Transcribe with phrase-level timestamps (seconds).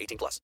[0.00, 0.40] 18 plus.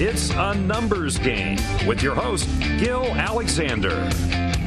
[0.00, 2.48] It's a numbers game with your host,
[2.78, 4.08] Gil Alexander.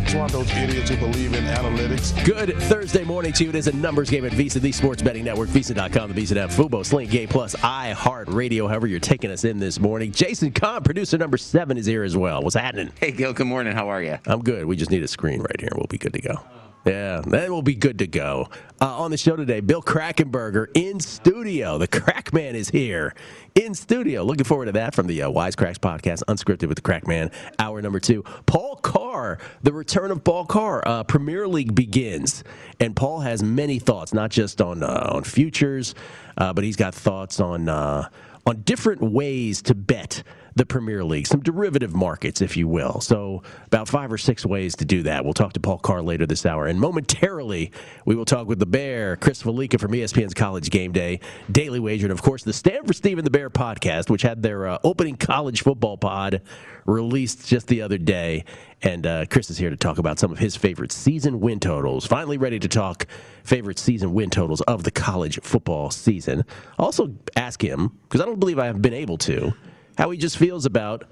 [0.03, 2.25] It's one of those idiots who believe in analytics.
[2.25, 3.49] Good Thursday morning to you.
[3.49, 6.49] It is a numbers game at VSiN, the sports betting network, VSiN.com, the VSiN app,
[6.49, 8.67] Fubo, Sling, Game Plus, iHeart Radio.
[8.67, 10.11] However, you're taking us in this morning.
[10.11, 12.41] Jason Kahn, producer number seven, is here as well.
[12.41, 12.91] What's happening?
[12.99, 13.73] Hey, Gil, good morning.
[13.73, 14.17] How are you?
[14.27, 14.65] I'm good.
[14.65, 15.69] We just need a screen right here.
[15.75, 16.60] We'll be good to go.
[16.83, 18.49] Yeah, that will be good to go.
[18.81, 21.77] Uh, on the show today, Bill Krackomberger in studio.
[21.77, 23.13] The Crack Man is here
[23.53, 24.23] in studio.
[24.23, 27.83] Looking forward to that from the uh, Wisecracks podcast, Unscripted with the Crack Man, hour
[27.83, 28.23] number two.
[28.47, 30.81] Paul Carr, the return of Paul Carr.
[30.87, 32.43] Uh, Premier League begins,
[32.79, 35.93] and Paul has many thoughts, not just on uh, on futures,
[36.37, 38.09] uh, but he's got thoughts on uh,
[38.47, 40.23] on different ways to bet
[40.55, 42.99] the Premier League, some derivative markets, if you will.
[42.99, 45.23] So, about five or six ways to do that.
[45.23, 46.67] We'll talk to Paul Carr later this hour.
[46.67, 47.71] And momentarily,
[48.05, 51.19] we will talk with the Bear, Chris Fallica from ESPN's College Game Day,
[51.51, 54.67] Daily Wager, and of course, the Stanford Steve and the Bear podcast, which had their
[54.67, 56.41] uh, opening college football pod
[56.85, 58.43] released just the other day.
[58.81, 62.05] And uh, Chris is here to talk about some of his favorite season win totals.
[62.05, 63.05] Finally, ready to talk
[63.43, 66.43] favorite season win totals of the college football season.
[66.79, 69.53] Also, ask him, because I don't believe I have been able to
[70.01, 71.03] how he just feels about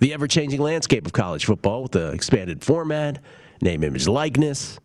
[0.00, 3.22] the ever changing landscape of college football with the expanded format,
[3.60, 4.80] name, image, likeness.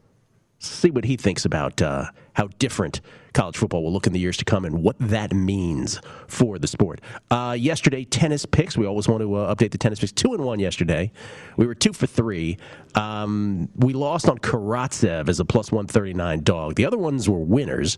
[0.59, 3.01] See what he thinks about uh, how different
[3.33, 6.67] college football will look in the years to come and what that means for the
[6.67, 7.01] sport.
[7.31, 8.77] Uh, yesterday, tennis picks.
[8.77, 10.11] We always want to uh, update the tennis picks.
[10.11, 11.11] Two and one yesterday.
[11.57, 12.59] We were two for three.
[12.93, 16.75] Um, we lost on Karatsev as a plus 139 dog.
[16.75, 17.97] The other ones were winners.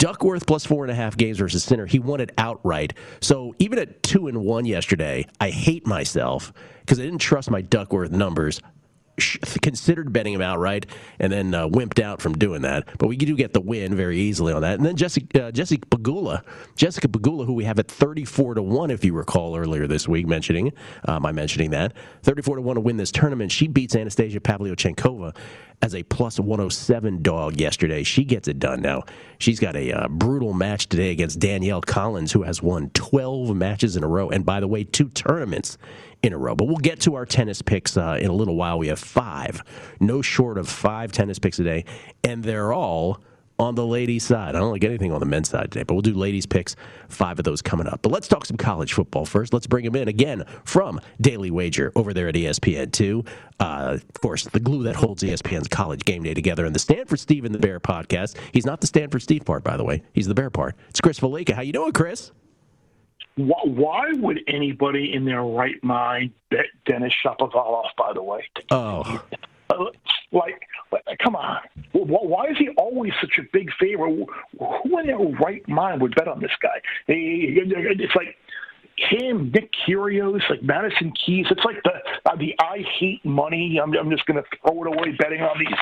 [0.00, 1.84] Duckworth plus four and a half games versus Sinner.
[1.84, 2.94] He won it outright.
[3.20, 7.60] So even at two and one yesterday, I hate myself because I didn't trust my
[7.60, 8.62] Duckworth numbers.
[9.62, 10.86] Considered betting him outright
[11.18, 12.88] and then uh, wimped out from doing that.
[12.98, 14.74] But we do get the win very easily on that.
[14.74, 16.42] And then Jessica, uh, Jessica Pegula,
[16.76, 20.26] Jessica Pegula, who we have at 34 to 1, if you recall earlier this week,
[20.26, 20.72] mentioning,
[21.06, 21.92] um, I mentioning that.
[22.22, 23.52] 34 to 1 to win this tournament.
[23.52, 25.36] She beats Anastasia Pavlyuchenkova
[25.82, 28.02] as a plus 107 dog yesterday.
[28.02, 29.04] She gets it done now.
[29.38, 33.96] She's got a uh, brutal match today against Danielle Collins, who has won 12 matches
[33.96, 34.28] in a row.
[34.28, 35.78] And by the way, two tournaments
[36.22, 36.54] in a row.
[36.54, 38.78] But we'll get to our tennis picks uh, in a little while.
[38.78, 39.62] We have five,
[40.00, 41.84] no short of five tennis picks a day,
[42.22, 43.20] and they're all
[43.60, 44.56] on the ladies' side.
[44.56, 46.76] I don't like anything on the men's side today, but we'll do ladies' picks,
[47.08, 48.00] five of those coming up.
[48.00, 49.52] But let's talk some college football first.
[49.52, 53.26] Let's bring him in again from Daily Wager over there at ESPN2.
[53.60, 57.20] Uh, of course, the glue that holds ESPN's college game day together and the Stanford
[57.20, 58.36] Steve and the Bear podcast.
[58.52, 60.02] He's not the Stanford Steve part, by the way.
[60.14, 60.74] He's the Bear part.
[60.88, 61.52] It's Chris Fallica.
[61.52, 62.32] How you doing, Chris?
[63.36, 68.48] Why would anybody in their right mind bet Denis Shapovalov, by the way?
[68.70, 69.22] Oh.
[69.70, 69.86] Uh,
[70.32, 70.66] like,
[71.22, 71.60] come on.
[71.92, 74.26] Why is he always such a big favorite?
[74.58, 76.80] Who in their right mind would bet on this guy?
[77.08, 78.36] It's like
[79.00, 81.46] him, Nick Kyrgios, like Madison Keys.
[81.50, 81.92] It's like the
[82.30, 83.78] uh, the I hate money.
[83.82, 85.78] I'm, I'm just going to throw it away betting on these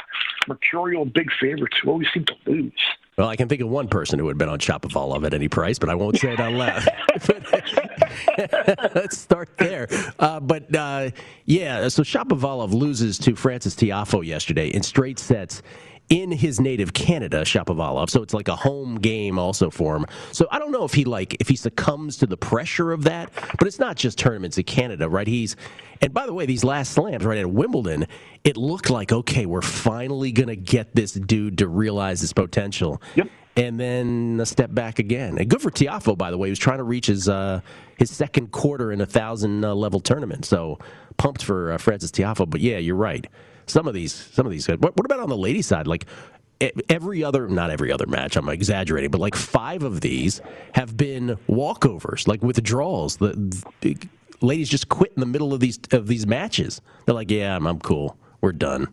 [0.46, 2.72] mercurial big favorites who always seem to lose.
[3.16, 5.48] Well, I can think of one person who would have been on Shapovalov at any
[5.48, 6.86] price, but I won't say it out loud.
[8.94, 9.88] Let's start there.
[10.18, 11.10] Uh, but uh,
[11.44, 15.62] yeah, so Shapovalov loses to Frances Tiafoe yesterday in straight sets
[16.08, 18.10] in his native Canada, Shapovalov.
[18.10, 20.06] So it's like a home game also for him.
[20.32, 23.30] So I don't know if he like if he succumbs to the pressure of that,
[23.58, 25.26] but it's not just tournaments in Canada, right?
[25.26, 25.56] He's
[26.00, 28.06] and by the way, these last slams right at Wimbledon,
[28.44, 33.02] it looked like okay, we're finally gonna get this dude to realize his potential.
[33.14, 33.30] Yep.
[33.56, 35.36] And then a step back again.
[35.36, 36.46] And good for Tiafoe, by the way.
[36.46, 37.60] He was trying to reach his uh,
[37.98, 40.44] his second quarter in a thousand uh, level tournament.
[40.44, 40.78] So
[41.16, 42.48] pumped for uh, Frances Tiafoe.
[42.48, 43.26] But yeah, you're right
[43.68, 44.68] some of these, some of these.
[44.68, 45.86] What, what about on the ladies' side?
[45.86, 46.06] Like
[46.88, 48.36] every other, not every other match.
[48.36, 50.40] I'm exaggerating, but like five of these
[50.72, 53.16] have been walkovers, like withdrawals.
[53.16, 53.96] The, the
[54.40, 56.80] ladies just quit in the middle of these of these matches.
[57.06, 58.16] They're like, "Yeah, I'm, I'm cool.
[58.40, 58.88] We're done."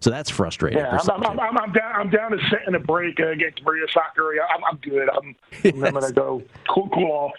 [0.00, 0.78] So that's frustrating.
[0.78, 1.94] Yeah, I'm, I'm, I'm, I'm, down.
[1.94, 4.38] I'm down to sit in a break uh, against Maria Sakkari.
[4.54, 5.10] I'm, I'm good.
[5.10, 7.32] I'm, I'm going to go cool, cool off.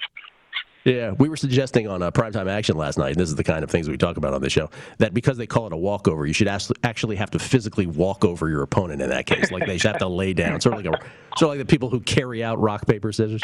[0.84, 3.64] Yeah, we were suggesting on uh, Primetime Action last night, and this is the kind
[3.64, 6.26] of things we talk about on this show, that because they call it a walkover,
[6.26, 9.52] you should actually have to physically walk over your opponent in that case.
[9.52, 11.06] Like they should have to lay down, sort of like a,
[11.38, 13.44] sort of like the people who carry out rock paper scissors.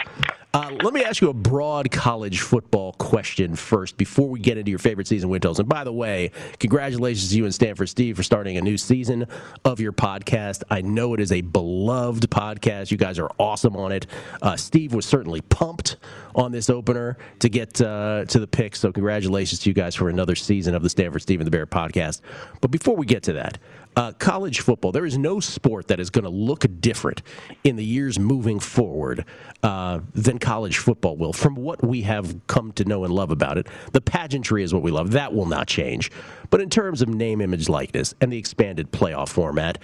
[0.53, 4.71] Uh, let me ask you a broad college football question first before we get into
[4.71, 5.41] your favorite season win.
[5.43, 9.27] And by the way, congratulations to you and Stanford Steve for starting a new season
[9.63, 10.63] of your podcast.
[10.71, 12.89] I know it is a beloved podcast.
[12.89, 14.07] You guys are awesome on it.
[14.41, 15.97] Uh, Steve was certainly pumped
[16.33, 18.79] on this opener to get uh, to the picks.
[18.79, 21.65] So congratulations to you guys for another season of the Stanford Steve and the Bear
[21.65, 22.21] podcast.
[22.61, 23.57] But before we get to that,
[23.95, 27.23] uh, college football, there is no sport that is going to look different
[27.63, 29.25] in the years moving forward
[29.63, 33.57] uh, than college football will, from what we have come to know and love about
[33.57, 33.67] it.
[33.93, 35.11] The pageantry is what we love.
[35.11, 36.11] That will not change.
[36.51, 39.79] But in terms of name, image, likeness, and the expanded playoff format,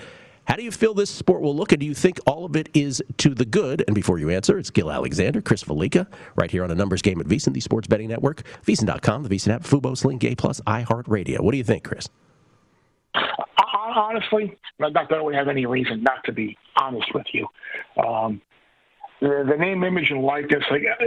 [0.46, 2.70] how do you feel this sport will look, and do you think all of it
[2.74, 3.84] is to the good?
[3.88, 7.20] And before you answer, it's Gil Alexander, Chris Fallica, right here on a numbers game
[7.20, 11.40] at VSiN, the sports betting network, VSiN.com, the VSiN app, Fubo, Sling, Gay Plus, iHeartRadio.
[11.40, 12.10] What do you think, Chris?
[13.96, 17.48] Honestly, I'm not would have any reason not to be honest with you.
[18.04, 18.42] Um,
[19.22, 20.64] the, the name, image, and likeness.
[20.70, 21.06] Like, uh,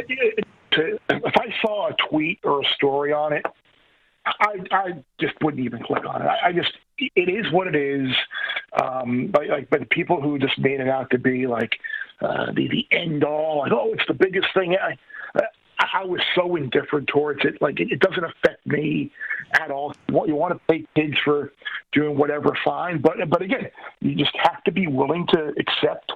[0.73, 3.45] to, if I saw a tweet or a story on it,
[4.27, 6.27] I, I just wouldn't even click on it.
[6.27, 8.15] I, I just, it is what it is.
[8.83, 11.79] Um, but like, but people who just made it out to be like
[12.21, 14.77] uh, the the end all, like, oh, it's the biggest thing.
[14.77, 14.97] I,
[15.37, 15.43] I
[15.95, 17.61] I was so indifferent towards it.
[17.61, 19.13] Like it, it doesn't affect me
[19.61, 19.95] at all.
[20.09, 21.53] You want to pay kids for
[21.93, 23.01] doing whatever, fine.
[23.01, 23.69] But but again,
[24.01, 26.13] you just have to be willing to accept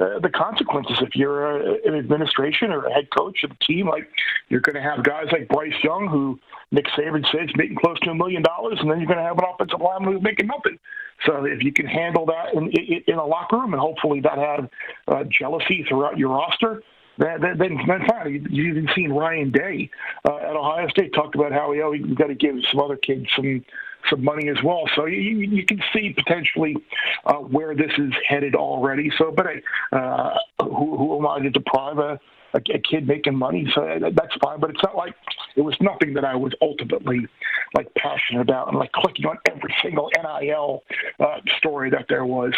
[0.00, 0.98] uh, the consequences.
[1.02, 4.08] If you're a, an administration or a head coach of a team, like
[4.48, 6.38] you're going to have guys like Bryce Young, who
[6.70, 9.38] Nick Saban says making close to a million dollars, and then you're going to have
[9.38, 10.78] an offensive lineman who's making nothing.
[11.26, 14.38] So if you can handle that in, in, in a locker room, and hopefully not
[14.38, 14.68] have
[15.08, 16.82] uh, jealousy throughout your roster,
[17.18, 18.46] then, then, then fine.
[18.50, 19.90] You, have even seen Ryan Day
[20.24, 22.96] uh, at Ohio State talked about how you know, we've got to give some other
[22.96, 23.64] kids some
[24.08, 24.84] some money as well.
[24.94, 26.76] So you, you can see potentially
[27.24, 29.10] uh, where this is headed already.
[29.18, 32.20] So, but I, uh, who, who am I to deprive a,
[32.54, 33.70] a, kid making money?
[33.74, 34.60] So that's fine.
[34.60, 35.14] But it's not like
[35.56, 37.26] it was nothing that I was ultimately
[37.74, 40.82] like passionate about and like clicking on every single NIL
[41.20, 42.52] uh, story that there was.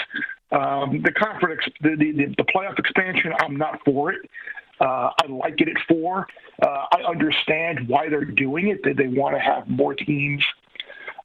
[0.52, 4.20] Um, the conference, the, the, the playoff expansion, I'm not for it.
[4.81, 6.27] Uh, I like it at four.
[6.63, 8.82] Uh, I understand why they're doing it.
[8.82, 10.44] That they want to have more teams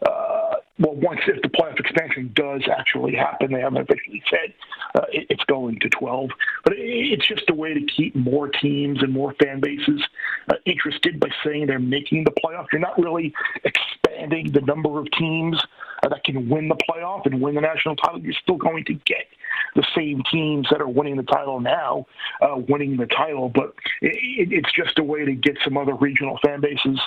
[0.05, 4.53] uh, well, once if the playoff expansion does actually happen, they haven't officially said
[4.95, 6.29] uh, it, it's going to 12.
[6.63, 10.01] But it, it's just a way to keep more teams and more fan bases
[10.49, 12.67] uh, interested by saying they're making the playoff.
[12.71, 13.33] You're not really
[13.65, 15.61] expanding the number of teams
[16.01, 18.21] uh, that can win the playoff and win the national title.
[18.21, 19.27] You're still going to get
[19.75, 22.05] the same teams that are winning the title now
[22.41, 23.49] uh, winning the title.
[23.49, 26.99] But it, it's just a way to get some other regional fan bases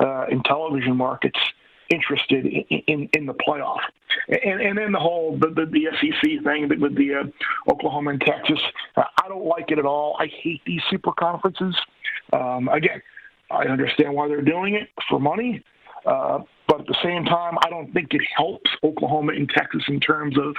[0.00, 1.38] uh, in television markets
[1.90, 3.80] interested in, in, in the playoff.
[4.28, 8.20] And, and then the whole the, the, the SEC thing with the uh, Oklahoma and
[8.20, 8.58] Texas,
[8.96, 10.16] uh, I don't like it at all.
[10.18, 11.76] I hate these super conferences.
[12.32, 13.02] Um, again,
[13.50, 15.62] I understand why they're doing it for money,
[16.06, 19.98] uh, but at the same time, I don't think it helps Oklahoma and Texas in
[19.98, 20.54] terms of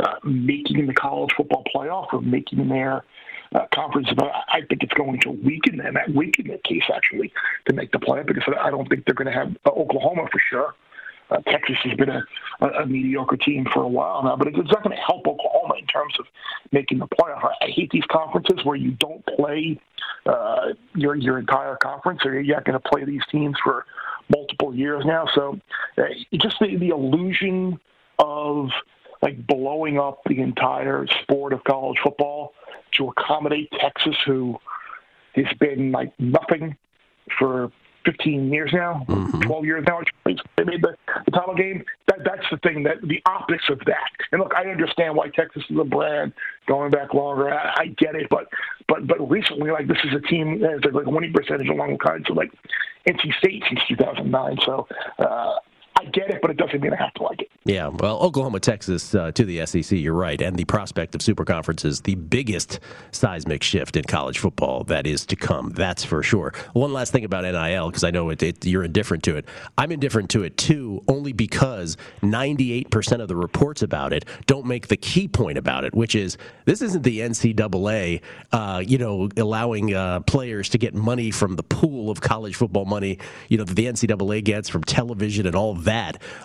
[0.00, 3.04] uh, making the college football playoff or making their
[3.54, 4.08] uh, conference.
[4.16, 7.32] But I think it's going to weaken them, that weaken their case actually
[7.68, 10.40] to make the playoff because I don't think they're going to have uh, Oklahoma for
[10.50, 10.74] sure.
[11.30, 12.24] Uh, Texas has been a,
[12.60, 15.74] a, a, mediocre team for a while now, but it's not going to help Oklahoma
[15.78, 16.26] in terms of
[16.72, 17.44] making the playoff.
[17.44, 19.78] I, I hate these conferences where you don't play
[20.26, 23.86] uh, your your entire conference, or you're not going to play these teams for
[24.28, 25.26] multiple years now.
[25.34, 25.58] So
[25.98, 26.02] uh,
[26.34, 27.78] just the, the illusion
[28.18, 28.70] of
[29.22, 32.54] like blowing up the entire sport of college football
[32.92, 34.58] to accommodate Texas, who
[35.34, 36.76] has been like nothing
[37.38, 37.70] for
[38.04, 39.40] 15 years now, mm-hmm.
[39.40, 40.00] 12 years now.
[40.24, 41.84] They made the, the title game.
[42.06, 44.10] That that's the thing that the optics of that.
[44.32, 46.32] And look, I understand why Texas is a brand
[46.66, 47.52] going back longer.
[47.52, 48.46] I, I get it, but
[48.88, 51.92] but but recently, like this is a team that has like a winning percentage along
[51.92, 52.52] the kinds of like
[53.06, 54.58] NC State since 2009.
[54.64, 54.86] So
[55.18, 55.56] uh,
[56.00, 57.50] I get it, but it doesn't mean I have to like it.
[57.64, 60.40] Yeah, well, Oklahoma, Texas uh, to the SEC, you're right.
[60.40, 62.80] And the prospect of super conferences, the biggest
[63.12, 65.70] seismic shift in college football that is to come.
[65.70, 66.54] That's for sure.
[66.72, 69.46] One last thing about NIL, because I know it, it, you're indifferent to it.
[69.76, 74.88] I'm indifferent to it too, only because 98% of the reports about it don't make
[74.88, 79.94] the key point about it, which is this isn't the NCAA, uh, you know, allowing
[79.94, 83.74] uh, players to get money from the pool of college football money, you know, that
[83.74, 85.89] the NCAA gets from television and all that,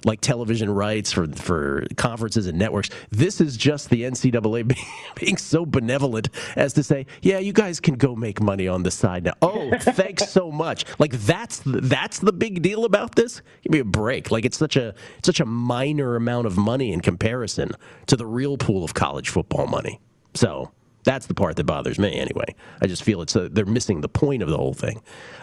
[0.04, 2.90] like television rights for for conferences and networks.
[3.12, 4.86] This is just the NCAA being,
[5.16, 8.92] being so benevolent as to say, yeah, you guys can go make money on the
[8.92, 9.34] side now.
[9.42, 10.86] Oh, thanks so much.
[11.00, 13.42] Like that's that's the big deal about this.
[13.64, 14.32] Give me a break.
[14.32, 17.72] Like it's such a such a minor amount of money in comparison
[18.08, 20.00] to the real pool of college football money.
[20.34, 20.72] So
[21.06, 22.54] that's the part that bothers me, anyway.
[22.82, 25.02] I just feel it's a, they're missing the point of the whole thing.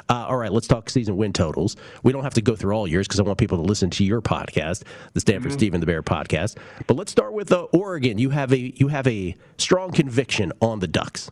[0.08, 1.76] Uh, all right, let's talk season win totals.
[2.02, 4.04] We don't have to go through all years because I want people to listen to
[4.04, 4.82] your podcast,
[5.14, 5.58] the Stanford mm-hmm.
[5.58, 6.58] Steve and the Bear podcast.
[6.86, 8.18] But let's start with uh, Oregon.
[8.18, 11.30] You have a you have a strong conviction on the Ducks.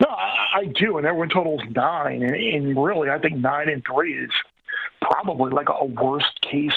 [0.00, 3.68] No, I, I do, and their win total's nine, and, and really, I think nine
[3.68, 4.30] and three is
[5.00, 6.72] probably like a worst case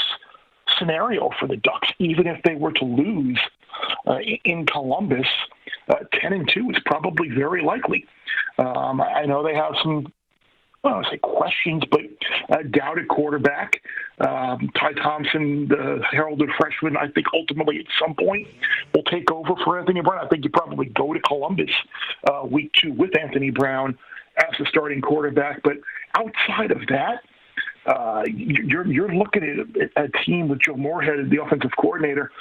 [0.77, 3.39] scenario for the Ducks, even if they were to lose
[4.07, 5.27] uh, in Columbus,
[5.89, 8.05] uh, 10 and 2 is probably very likely.
[8.57, 10.11] Um, I know they have some
[10.85, 12.01] I don't want to say questions, but
[12.55, 13.81] uh, doubted quarterback.
[14.19, 18.47] Um, Ty Thompson, the heralded freshman, I think ultimately at some point
[18.93, 20.23] will take over for Anthony Brown.
[20.23, 21.71] I think you probably go to Columbus
[22.29, 23.97] uh, week two with Anthony Brown
[24.37, 25.63] as the starting quarterback.
[25.63, 25.77] But
[26.15, 27.23] outside of that,
[27.85, 32.31] uh, you're you're looking at a, team with Joe Moorhead, the offensive coordinator.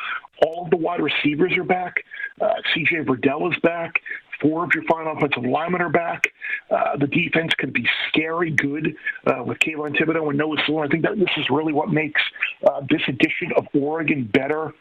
[0.44, 2.04] All of the wide receivers are back.
[2.40, 3.04] Uh, C.J.
[3.04, 4.00] Verdell is back.
[4.40, 6.24] Four of your fine offensive linemen are back.
[6.70, 8.96] Uh, the defense could be scary good
[9.26, 10.84] uh, with Kayvon Thibodeaux and Noah Sloan.
[10.84, 12.20] I think that this is really what makes
[12.66, 14.72] uh, this edition of Oregon better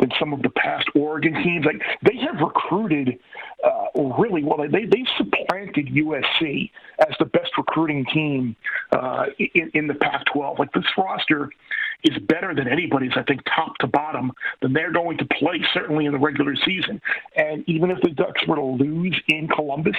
[0.00, 1.66] than some of the past Oregon teams.
[1.66, 3.18] Like they have recruited
[3.64, 4.58] uh, really well.
[4.58, 8.56] They they supplanted USC as the best recruiting team
[8.92, 10.58] uh, in, in the Pac-12.
[10.58, 11.50] Like this roster
[12.04, 13.12] is better than anybody's.
[13.16, 14.32] I think top to bottom
[14.62, 17.00] than they're going to play certainly in the regular season.
[17.36, 19.96] And even if the Ducks were to lose in Columbus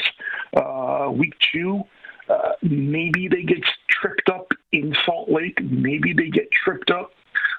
[0.56, 1.84] uh, week two.
[2.30, 5.62] Uh, maybe they get tripped up in Salt Lake.
[5.62, 7.12] Maybe they get tripped up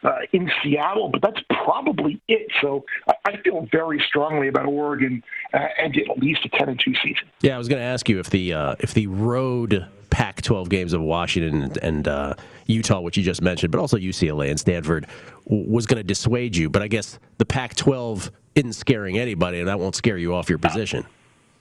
[0.02, 2.48] uh, in Seattle, but that's probably it.
[2.60, 5.22] So I, I feel very strongly about Oregon
[5.52, 7.28] uh, and at least a ten and two season.
[7.40, 10.92] Yeah, I was going to ask you if the uh, if the road Pac-12 games
[10.92, 12.34] of Washington and, and uh,
[12.66, 15.06] Utah, which you just mentioned, but also UCLA and Stanford,
[15.48, 16.68] w- was going to dissuade you.
[16.68, 20.58] But I guess the Pac-12 isn't scaring anybody, and that won't scare you off your
[20.58, 21.06] position.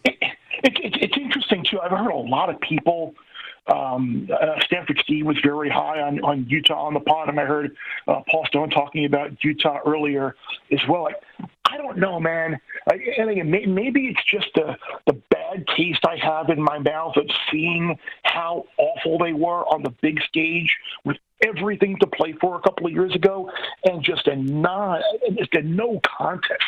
[0.03, 1.79] It, it, it, it's interesting too.
[1.79, 3.15] I've heard a lot of people
[3.67, 7.45] um, uh, Stanford Steve was very high on, on Utah on the pod, and I
[7.45, 7.75] heard
[8.07, 10.35] uh, Paul Stone talking about Utah earlier
[10.71, 11.07] as well.
[11.07, 12.59] I, I don't know, man.
[12.89, 15.13] I, I think maybe it's just the the
[15.51, 19.93] bad taste I have in my mouth of seeing how awful they were on the
[20.01, 23.49] big stage with everything to play for a couple of years ago,
[23.83, 25.01] and just a non,
[25.37, 26.63] just a no contest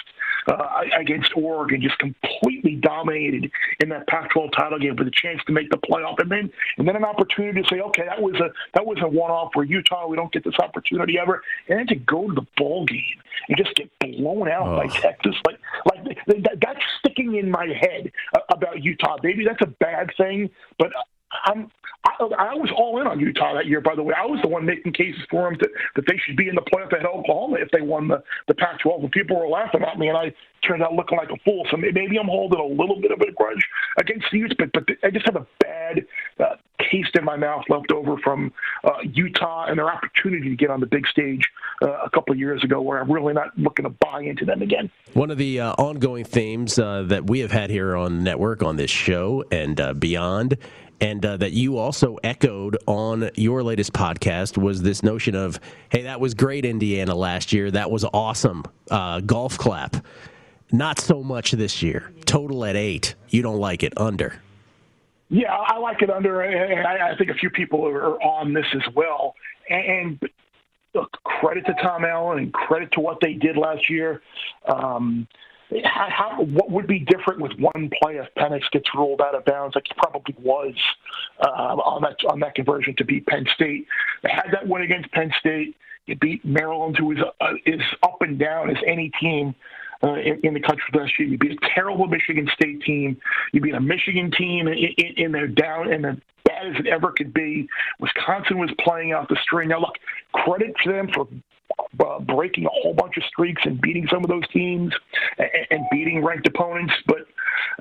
[0.48, 3.50] uh, against Oregon, just completely dominated
[3.80, 6.88] in that Pac-12 title game with a chance to make the playoff, and then and
[6.88, 10.08] then an opportunity to say, okay, that was a that was a one-off for Utah.
[10.08, 13.00] We don't get this opportunity ever, and then to go to the bowl game
[13.48, 14.78] and just get blown out oh.
[14.78, 15.60] by Texas, like
[15.92, 19.18] like that, that's sticking in my head uh, about Utah.
[19.24, 20.92] Maybe that's a bad thing, but
[21.46, 21.72] I'm
[22.06, 23.80] I, I was all in on Utah that year.
[23.80, 26.36] By the way, I was the one making cases for them that, that they should
[26.36, 29.04] be in the playoff of Oklahoma if they won the the Pac-12.
[29.04, 30.34] And people were laughing at me, and I
[30.68, 31.66] turned out looking like a fool.
[31.72, 33.64] So maybe I'm holding a little bit of a grudge
[33.98, 36.06] against the Utes, but but I just have a bad
[36.40, 36.56] uh,
[36.92, 38.52] taste in my mouth left over from
[38.84, 41.44] uh, Utah and their opportunity to get on the big stage
[41.82, 44.62] uh, a couple of years ago, where I'm really not looking to buy into them
[44.62, 44.92] again.
[45.14, 48.76] One of the uh, ongoing themes uh, that we have had here on network on
[48.76, 50.58] this show and uh, beyond
[51.02, 55.60] and uh, that you also echoed on your latest podcast was this notion of,
[55.90, 57.72] hey, that was great, Indiana, last year.
[57.72, 58.64] That was awesome.
[58.90, 59.98] Uh, golf clap.
[60.72, 62.12] Not so much this year.
[62.26, 63.16] Total at eight.
[63.30, 63.94] You don't like it.
[63.98, 64.40] Under.
[65.30, 68.94] Yeah, I like it under, and I, think a few people are on this as
[68.94, 69.34] well.
[69.68, 70.20] And
[70.94, 74.22] look, credit to Tom Allen and credit to what they did last year.
[74.68, 75.28] Um,
[75.86, 79.76] how, what would be different with one play if Penix gets ruled out of bounds,
[79.76, 80.76] like he probably was
[81.40, 83.88] uh, on that on that conversion to beat Penn State?
[84.22, 85.76] They had that win against Penn State.
[86.06, 89.56] You beat Maryland, who is uh, is up and down as any team
[90.04, 91.28] uh, in, in, the country last year.
[91.28, 93.18] You beat a terrible Michigan State team.
[93.54, 96.88] You beat a Michigan team in, in, in their down and the bad as it
[96.88, 97.68] ever could be.
[98.00, 99.70] Wisconsin was playing out the string.
[99.70, 99.96] Now, look,
[100.34, 101.28] credit to them for
[102.00, 104.94] uh, breaking a whole bunch of streaks and beating some of those teams
[105.38, 106.94] and, and beating ranked opponents.
[107.08, 107.28] But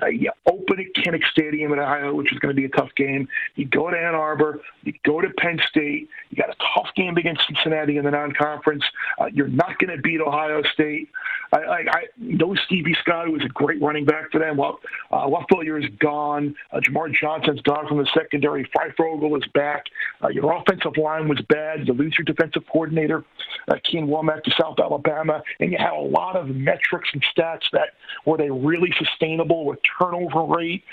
[0.01, 2.89] uh, you open at Kinnick Stadium in Ohio, which is going to be a tough
[2.95, 3.27] game.
[3.55, 4.61] You go to Ann Arbor.
[4.83, 6.09] You go to Penn State.
[6.29, 8.83] You got a tough game against Cincinnati in the non-conference.
[9.19, 11.09] Uh, you're not going to beat Ohio State.
[11.51, 14.57] I, I, I know Stevie Scott, who was a great running back for them.
[14.57, 14.79] Well,
[15.11, 16.55] uh, Lafleur is gone.
[16.71, 18.69] Uh, Jamar Johnson's gone from the secondary.
[18.75, 19.85] Fryfogle is back.
[20.23, 21.87] Uh, your offensive line was bad.
[21.87, 23.23] You lose your defensive coordinator,
[23.67, 27.69] uh, Kane Wommack, to South Alabama, and you had a lot of metrics and stats
[27.71, 27.89] that
[28.25, 29.65] were they really sustainable
[29.99, 30.83] turnover rate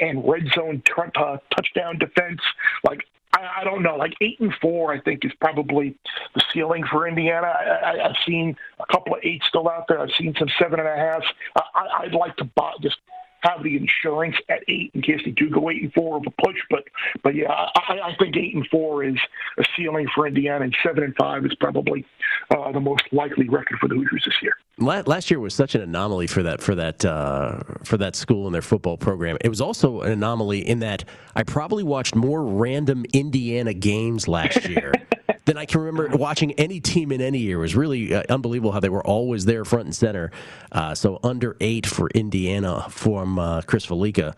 [0.00, 2.40] and red zone t- uh, touchdown defense.
[2.84, 3.04] Like
[3.34, 3.96] I, I don't know.
[3.96, 5.96] Like eight and four, I think is probably
[6.34, 7.46] the ceiling for Indiana.
[7.46, 10.00] I, I, I've seen a couple of eight still out there.
[10.00, 11.22] I've seen some seven and a half.
[11.56, 12.96] I, I'd like to buy just
[13.44, 16.42] have the insurance at eight in case they do go eight and four of a
[16.42, 16.56] push.
[16.70, 16.84] But
[17.22, 19.16] but yeah, I, I think eight and four is
[19.58, 22.04] a ceiling for Indiana, and seven and five is probably
[22.50, 24.54] uh, the most likely record for the Hoosiers this year.
[24.78, 28.54] Last year was such an anomaly for that for that uh, for that school and
[28.54, 29.36] their football program.
[29.40, 31.04] It was also an anomaly in that
[31.36, 34.92] I probably watched more random Indiana games last year.
[35.44, 37.58] than I can remember watching any team in any year.
[37.58, 40.30] It was really uh, unbelievable how they were always there front and center.
[40.72, 44.34] Uh, so under eight for Indiana from uh, Chris Fallica.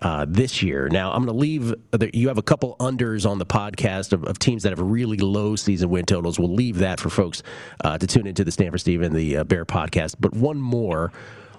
[0.00, 0.88] Uh, this year.
[0.88, 1.74] Now, I'm going to leave.
[2.14, 5.56] You have a couple unders on the podcast of, of, teams that have really low
[5.56, 6.38] season win totals.
[6.38, 7.42] We'll leave that for folks
[7.82, 10.14] uh, to tune into the Stanford Steve and the uh, Bear podcast.
[10.20, 11.10] But one more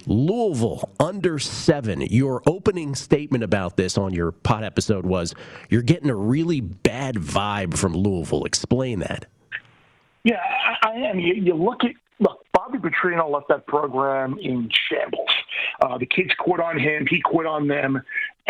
[0.05, 2.01] Louisville under seven.
[2.01, 5.35] Your opening statement about this on your pod episode was
[5.69, 8.45] you're getting a really bad vibe from Louisville.
[8.45, 9.25] Explain that.
[10.23, 10.41] Yeah,
[10.83, 11.19] I, I am.
[11.19, 12.45] You, you, look at look.
[12.53, 15.29] Bobby Petrino left that program in shambles.
[15.81, 17.07] Uh, the kids quit on him.
[17.09, 18.01] He quit on them.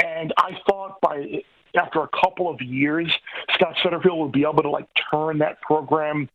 [0.03, 1.43] And I thought by
[1.75, 3.11] after a couple of years,
[3.53, 6.29] Scott Satterfield would be able to like turn that program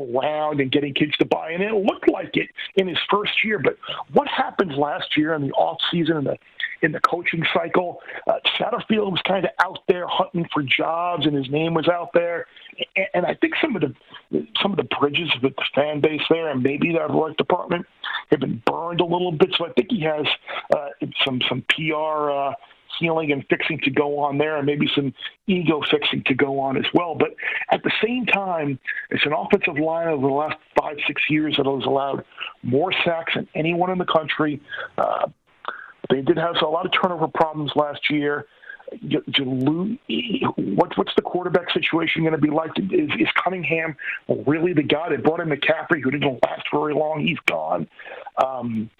[0.00, 1.62] around and getting kids to buy in.
[1.62, 3.78] It looked like it in his first year, but
[4.12, 6.36] what happened last year in the off season and the
[6.82, 8.00] in the coaching cycle.
[8.26, 12.10] Uh, Satterfield was kind of out there hunting for jobs, and his name was out
[12.14, 12.46] there.
[12.96, 13.94] And, and I think some of the
[14.62, 17.86] some of the bridges with the fan base there, and maybe the athletic department,
[18.30, 19.54] have been burned a little bit.
[19.58, 20.26] So I think he has
[20.74, 20.88] uh,
[21.24, 22.30] some some PR.
[22.30, 22.54] Uh,
[23.00, 25.12] healing and fixing to go on there, and maybe some
[25.46, 27.14] ego fixing to go on as well.
[27.14, 27.30] But
[27.72, 28.78] at the same time,
[29.10, 32.24] it's an offensive line over the last five, six years that has allowed
[32.62, 34.60] more sacks than anyone in the country.
[34.98, 35.28] Uh,
[36.10, 38.46] they did have a lot of turnover problems last year.
[38.92, 42.72] What's the quarterback situation going to be like?
[42.76, 43.96] Is, is Cunningham
[44.46, 45.10] really the guy?
[45.10, 47.24] They brought in McCaffrey, who didn't last very long.
[47.24, 47.88] He's gone.
[48.44, 48.90] Um,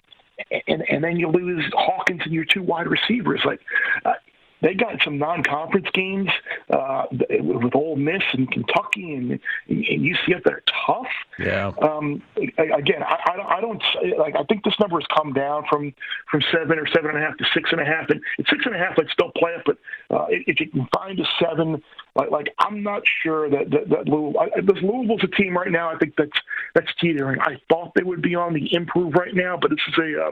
[0.67, 3.41] and and then you lose Hawkins and your two wide receivers.
[3.45, 3.61] Like
[4.05, 4.13] uh,
[4.61, 6.29] they got some non-conference games
[6.69, 11.07] uh, with Ole Miss and Kentucky and, and UCF that are tough.
[11.39, 11.71] Yeah.
[11.81, 12.21] Um,
[12.57, 13.83] again, I, I don't
[14.17, 14.35] like.
[14.35, 15.93] I think this number has come down from
[16.29, 18.65] from seven or seven and a half to six and a half, and at six
[18.65, 19.63] and a half, I'd still play it.
[19.65, 19.77] But
[20.15, 21.81] uh, if you can find a seven,
[22.15, 25.89] like, like I'm not sure that that, that Louisville, this Louisville's a team right now.
[25.89, 26.37] I think that's
[26.75, 27.39] that's teetering.
[27.41, 30.31] I thought they would be on the improve right now, but this is a uh,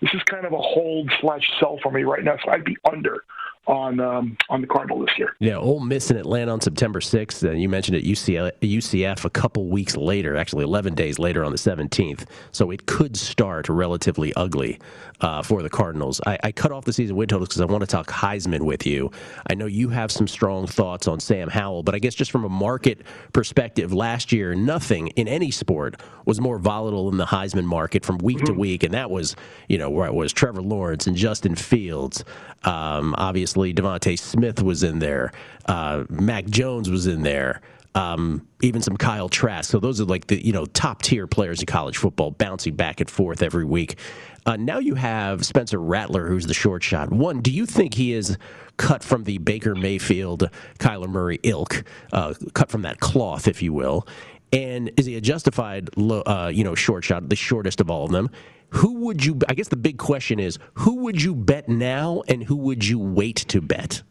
[0.00, 2.36] this is kind of a hold slash sell for me right now.
[2.44, 3.24] So I'd be under
[3.66, 5.34] on um, on the Cardinal this year.
[5.38, 7.48] Yeah, Ole Miss in Atlanta on September 6th.
[7.48, 11.52] And you mentioned it, UCF, UCF a couple weeks later, actually 11 days later on
[11.52, 12.26] the 17th.
[12.52, 14.78] So it could start relatively ugly
[15.20, 16.20] uh, for the Cardinals.
[16.26, 18.86] I, I, cut off the season win totals because I want to talk Heisman with
[18.86, 19.10] you.
[19.50, 22.44] I know you have some strong thoughts on Sam Howell, but I guess just from
[22.44, 23.02] a market
[23.32, 28.18] perspective, last year nothing in any sport was more volatile than the Heisman market from
[28.18, 28.46] week mm-hmm.
[28.46, 29.36] to week, and that was
[29.68, 32.24] you know where it was Trevor Lawrence and Justin Fields.
[32.64, 35.32] Um, obviously, DeVonta Smith was in there.
[35.66, 37.60] Uh, Mac Jones was in there.
[37.96, 39.70] Um, even some Kyle Trask.
[39.70, 43.00] So those are like the you know top tier players in college football, bouncing back
[43.00, 43.98] and forth every week.
[44.44, 47.10] Uh, now you have Spencer Rattler, who's the short shot.
[47.10, 48.38] One, do you think he is
[48.76, 51.82] cut from the Baker Mayfield, Kyler Murray ilk,
[52.12, 54.06] uh, cut from that cloth, if you will?
[54.52, 58.12] And is he a justified, uh, you know, short shot, the shortest of all of
[58.12, 58.30] them?
[58.70, 59.38] Who would you?
[59.48, 62.98] I guess the big question is, who would you bet now, and who would you
[62.98, 64.02] wait to bet?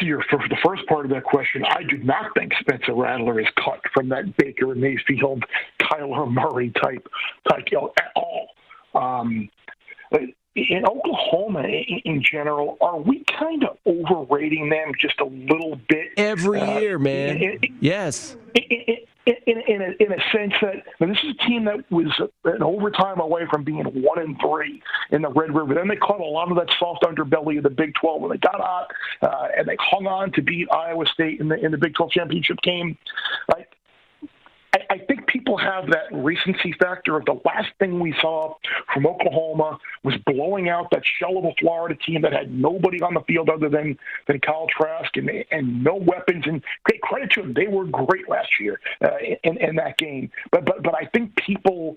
[0.00, 3.40] Answer your for the first part of that question, I do not think Spencer Rattler
[3.40, 5.44] is cut from that Baker and Mayfield,
[5.80, 7.06] Kyler Murray type
[7.48, 8.48] type at all.
[8.94, 9.48] Um,
[10.68, 16.08] in Oklahoma, in general, are we kind of overrating them just a little bit?
[16.16, 17.36] Every uh, year, man.
[17.36, 18.36] It, it, yes.
[18.54, 22.62] It, in, in, a, in a sense that this is a team that was an
[22.62, 25.74] overtime away from being one and three in the Red River.
[25.74, 28.38] Then they caught a lot of that soft underbelly of the Big 12 when they
[28.38, 28.88] got hot,
[29.22, 32.12] uh, and they hung on to beat Iowa State in the in the Big 12
[32.12, 32.96] championship game.
[33.48, 33.68] Like
[34.74, 38.54] I, I think people have that recency factor of the last thing we saw
[38.94, 43.14] from Oklahoma was blowing out that shell of a Florida team that had nobody on
[43.14, 46.44] the field other than than Kyle Trask and and no weapons.
[46.46, 50.30] And great credit to them, they were great last year uh, in in that game.
[50.52, 51.96] But but but I think people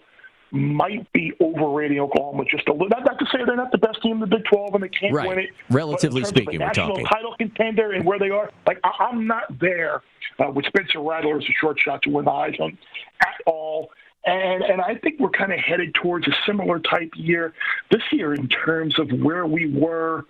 [0.54, 2.88] might be overrating Oklahoma just a little.
[2.88, 4.90] Not, not to say they're not the best team in the Big 12 and they
[4.90, 5.28] can't right.
[5.28, 5.50] win it.
[5.72, 8.52] Relatively speaking, we're national talking title contender and where they are.
[8.68, 10.04] Like I, am not there
[10.40, 12.78] uh, with Spencer Rattler as a short shot to win the Heisman
[13.22, 13.90] at all.
[14.26, 17.54] And and I think we're kind of headed towards a similar type year
[17.90, 20.26] this year in terms of where we were.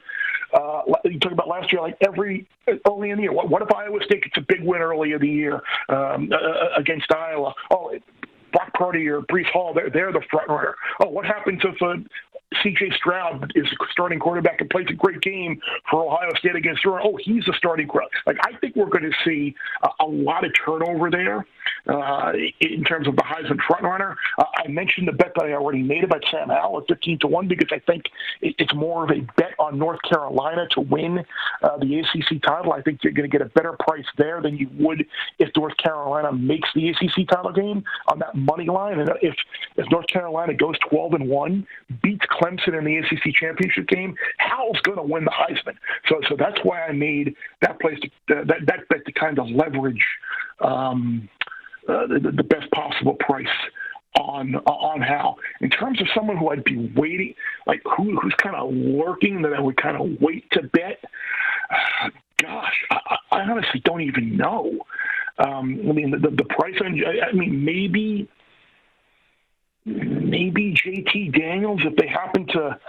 [0.54, 2.48] Uh, you talk about last year, like every
[2.88, 3.34] early in the year.
[3.34, 6.80] What, what if Iowa State gets a big win early in the year um, uh,
[6.80, 7.54] against Iowa?
[7.72, 7.92] Oh,
[8.54, 10.76] Brock Purdy or Breece Hall, they're, they're the front runner.
[11.02, 11.96] Oh, what happens if uh,
[12.62, 12.92] C.J.
[12.98, 17.02] Stroud is a starting quarterback and plays a great game for Ohio State against Durham?
[17.04, 18.12] Oh, he's the starting quarterback.
[18.26, 21.46] Like I think we're going to see a, a lot of turnover there
[21.88, 24.18] uh, in terms of the Heisman front runner.
[24.38, 27.28] Uh, I mentioned the bet that I already made about Sam Howell at 15 to
[27.28, 28.04] one because I think
[28.42, 31.26] it, it's more of a bet on North Carolina to win
[31.62, 32.74] uh, the ACC title.
[32.74, 35.06] I think you're going to get a better price there than you would
[35.40, 39.00] if North Carolina makes the ACC title game on that money line.
[39.00, 39.36] And if
[39.76, 41.68] if North Carolina goes 12 and one,
[42.02, 45.76] beats in the ACC championship game, Howell's going to win the Heisman.
[46.08, 49.40] So so that's why I made that place to, uh, that that bet to kind
[49.40, 50.06] of leverage
[50.60, 51.30] um,
[51.88, 53.48] uh, the, the best possible price
[54.16, 55.38] on on Howell.
[55.62, 57.34] In terms of someone who I'd be waiting,
[57.68, 61.04] like who who's kind of lurking that I would kind of wait to bet.
[61.70, 62.10] Uh,
[62.42, 64.86] gosh, I, I honestly don't even know.
[65.40, 67.02] Um, I mean, the, the price on.
[67.06, 68.28] I mean, maybe
[69.86, 72.80] maybe JT Daniels if they happen to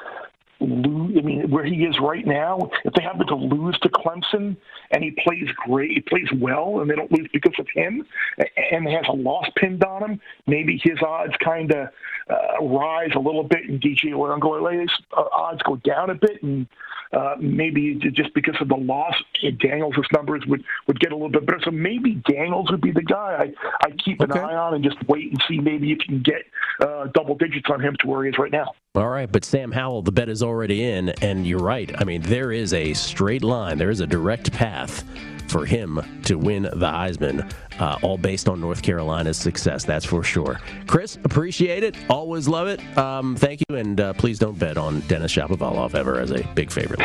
[0.60, 1.16] lose.
[1.18, 4.56] I mean, where he is right now, if they happen to lose to Clemson
[4.90, 8.06] and he plays great, he plays well, and they don't lose because of him,
[8.38, 11.88] and has a loss pinned on him, maybe his odds kind of
[12.30, 16.66] uh, rise a little bit, and DJ Uiagalelei's uh, odds go down a bit, and
[17.14, 19.14] uh, maybe just because of the loss,
[19.60, 21.60] Daniels' numbers would, would get a little bit better.
[21.64, 24.40] So maybe Daniels would be the guy I I keep an okay.
[24.40, 26.42] eye on and just wait and see maybe if you can get
[26.80, 28.72] uh, double digits on him to where he is right now.
[28.94, 31.90] All right, but Sam Howell, the bet is already in, and you're right.
[32.00, 35.04] I mean, there is a straight line, there is a direct path
[35.48, 40.22] for him to win the Heisman, uh, all based on North Carolina's success, that's for
[40.22, 40.60] sure.
[40.86, 41.96] Chris, appreciate it.
[42.08, 42.80] Always love it.
[42.96, 46.70] Um, thank you, and uh, please don't bet on Denis Shapovalov ever as a big
[46.70, 47.00] favorite.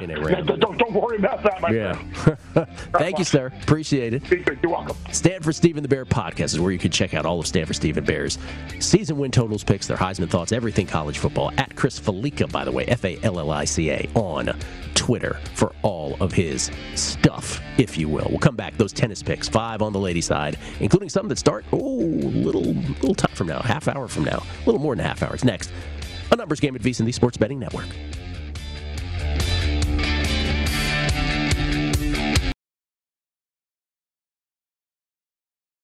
[0.00, 0.58] in a random.
[0.58, 1.94] Don't, don't worry about that, my yeah.
[2.92, 3.52] Thank you, sir.
[3.62, 4.22] Appreciate it.
[4.62, 4.96] You're welcome.
[5.12, 7.76] Stanford Steve and the Bear podcast is where you can check out all of Stanford
[7.76, 8.38] Stephen Bears
[8.80, 11.52] season win totals, picks, their Heisman thoughts, everything college football.
[11.56, 14.46] At Chris Fallica, by the way, F A L L I C A on
[15.02, 18.28] Twitter for all of his stuff, if you will.
[18.30, 18.76] We'll come back.
[18.76, 23.16] Those tennis picks, five on the lady side, including some that start oh, little little
[23.16, 25.44] time from now, half hour from now, a little more than a half hours.
[25.44, 25.72] Next,
[26.30, 27.88] a numbers game at VSiN, the Sports Betting Network.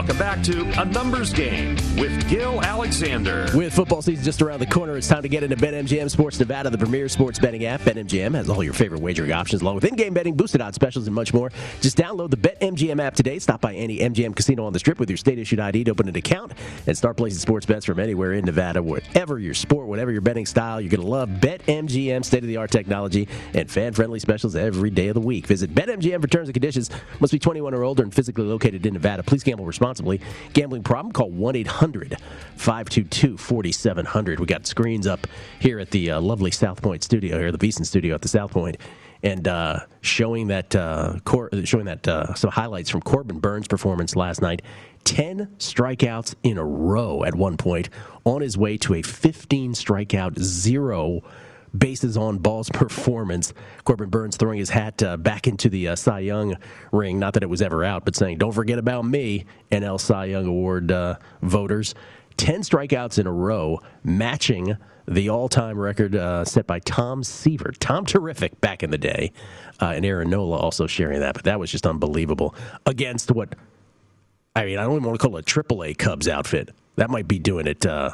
[0.00, 3.46] Welcome back to A Numbers Game with Gil Alexander.
[3.54, 6.70] With football season just around the corner, it's time to get into BetMGM Sports Nevada,
[6.70, 7.82] the premier sports betting app.
[7.82, 11.14] BetMGM has all your favorite wagering options, along with in-game betting, boosted odds specials, and
[11.14, 11.52] much more.
[11.82, 13.38] Just download the BetMGM app today.
[13.38, 16.16] Stop by any MGM casino on the Strip with your state-issued ID to open an
[16.16, 16.54] account
[16.86, 18.82] and start placing sports bets from anywhere in Nevada.
[18.82, 23.70] Whatever your sport, whatever your betting style, you're going to love BetMGM state-of-the-art technology and
[23.70, 25.46] fan-friendly specials every day of the week.
[25.46, 26.88] Visit BetMGM for terms and conditions.
[27.20, 29.22] Must be 21 or older and physically located in Nevada.
[29.22, 29.89] Please gamble responsibly.
[30.52, 31.12] Gambling problem?
[31.12, 32.16] Call 1 800
[32.56, 34.40] 522 4700.
[34.40, 35.26] We got screens up
[35.58, 38.50] here at the uh, lovely South Point studio here, the VSiN studio at the South
[38.52, 38.76] Point,
[39.22, 44.16] and uh, showing that uh, Cor- showing that uh, some highlights from Corbin Burnes' performance
[44.16, 44.62] last night.
[45.04, 47.88] 10 strikeouts in a row at one point,
[48.24, 51.22] on his way to a 15 strikeout, zero
[51.76, 53.52] bases on balls performance.
[53.84, 56.56] Corbin Burnes throwing his hat uh, back into the uh, Cy Young
[56.92, 57.18] ring.
[57.18, 60.46] Not that it was ever out, but saying, don't forget about me, NL Cy Young
[60.46, 61.94] Award uh, voters.
[62.36, 67.72] 10 strikeouts in a row, matching the all time record uh, set by Tom Seaver.
[67.78, 69.32] Tom Terrific back in the day.
[69.80, 72.54] Uh, and Aaron Nola also sharing that, but that was just unbelievable
[72.86, 73.54] against what.
[74.54, 76.70] I mean, I don't even want to call it a AAA Cubs outfit.
[76.96, 78.10] That might be doing it, uh,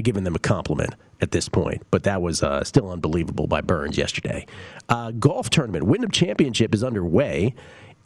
[0.00, 3.98] giving them a compliment at this point, but that was uh, still unbelievable by Burnes
[3.98, 4.46] yesterday.
[4.88, 7.54] Uh, golf tournament, Wyndham Championship is underway,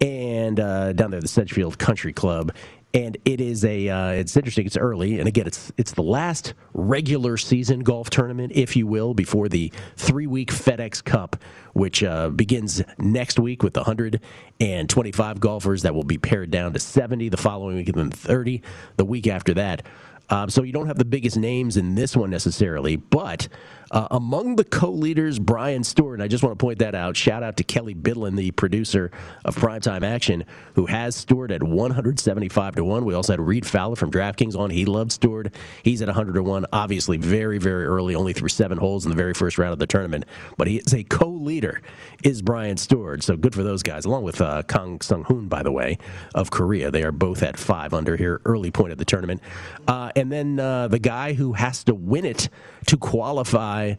[0.00, 2.52] and uh, down there, the Sedgefield Country Club,
[2.92, 4.66] and it is a uh, it's interesting.
[4.66, 9.12] It's early, and again, it's it's the last regular season golf tournament, if you will,
[9.12, 11.36] before the three week FedEx Cup,
[11.74, 17.28] which uh, begins next week with 125 golfers that will be pared down to 70
[17.28, 18.62] the following week, and then 30
[18.96, 19.82] the week after that.
[20.28, 23.48] Um, so you don't have the biggest names in this one necessarily, but
[23.90, 27.16] uh, among the co-leaders, Brian Stuard, and I just want to point that out.
[27.16, 29.10] Shout out to Kelly Bidlin, the producer
[29.44, 30.44] of Primetime Action,
[30.74, 33.04] who has Stuard at 175 to one.
[33.04, 34.70] We also had Reed Fowler from DraftKings on.
[34.70, 35.52] He loved Stuard.
[35.82, 36.66] He's at 100 to one.
[36.72, 39.86] Obviously, very very early, only through seven holes in the very first round of the
[39.86, 40.24] tournament.
[40.56, 41.82] But he is a co-leader.
[42.22, 43.22] Is Brian Stuard?
[43.22, 45.98] So good for those guys, along with uh, Kang Sung Hoon, by the way,
[46.34, 46.90] of Korea.
[46.90, 49.40] They are both at five under here, early point of the tournament.
[49.86, 52.48] Uh, and then uh, the guy who has to win it
[52.86, 53.94] to qualify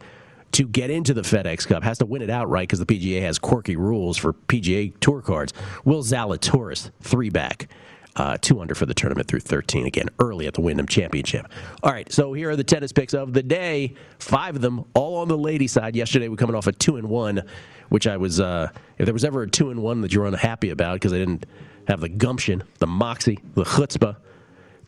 [0.52, 3.38] to get into the FedEx Cup has to win it outright because the PGA has
[3.38, 5.52] quirky rules for PGA Tour cards.
[5.84, 7.68] Will Zalatoris, three back.
[8.16, 11.46] Uh, two under for the tournament through 13 again early at the Wyndham Championship.
[11.84, 13.94] All right, so here are the tennis picks of the day.
[14.18, 15.94] Five of them, all on the lady side.
[15.94, 17.42] Yesterday we're coming off a two and one,
[17.90, 18.40] which I was.
[18.40, 21.18] Uh, if there was ever a two and one that you're unhappy about because I
[21.18, 21.46] didn't
[21.86, 24.16] have the gumption, the moxie, the chutzpah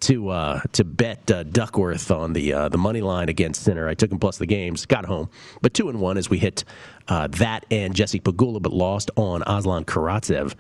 [0.01, 3.89] to uh, to bet uh, Duckworth on the uh, the money line against Sinner.
[3.89, 5.31] I took him plus the games, got home,
[5.63, 6.65] but two and one as we hit
[7.09, 10.55] uh, that and Jesse Pegula, but lost on Aslan Karatsev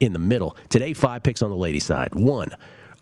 [0.00, 0.56] in the middle.
[0.68, 2.14] Today, five picks on the lady side.
[2.14, 2.50] One,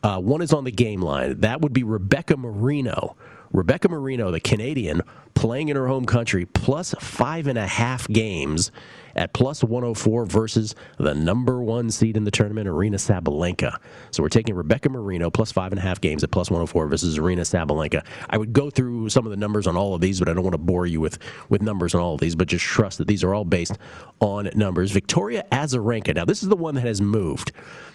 [0.02, 1.40] uh, one is on the game line.
[1.40, 3.16] That would be Rebecca Marino.
[3.52, 5.02] Rebecca Marino, the Canadian,
[5.34, 8.72] playing in her home country, plus five and a half games
[9.16, 13.76] at plus 104 versus the number one seed in the tournament, Aryna Sabalenka.
[14.10, 17.18] So we're taking Rebecca Marino plus five and a half games at plus 104 versus
[17.18, 18.04] Aryna Sabalenka.
[18.30, 20.44] I would go through some of the numbers on all of these, but I don't
[20.44, 23.06] want to bore you with, with numbers on all of these, but just trust that
[23.06, 23.78] these are all based
[24.20, 24.90] on numbers.
[24.90, 26.14] Victoria Azarenka.
[26.14, 27.52] Now, this is the one that has moved.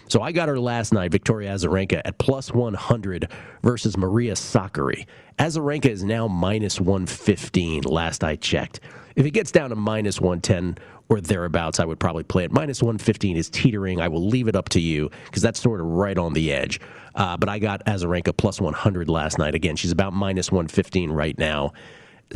[0.08, 3.28] So I got her last night, Victoria Azarenka, at plus 100
[3.62, 5.06] versus Maria Sakkari.
[5.38, 8.80] Azarenka is now minus 115 last I checked.
[9.14, 10.78] If it gets down to minus 110
[11.10, 12.52] or thereabouts, I would probably play it.
[12.52, 14.00] Minus 115 is teetering.
[14.00, 16.80] I will leave it up to you because that's sort of right on the edge.
[17.16, 19.56] Uh, but I got Azarenka plus 100 last night.
[19.56, 21.72] Again, she's about minus 115 right now.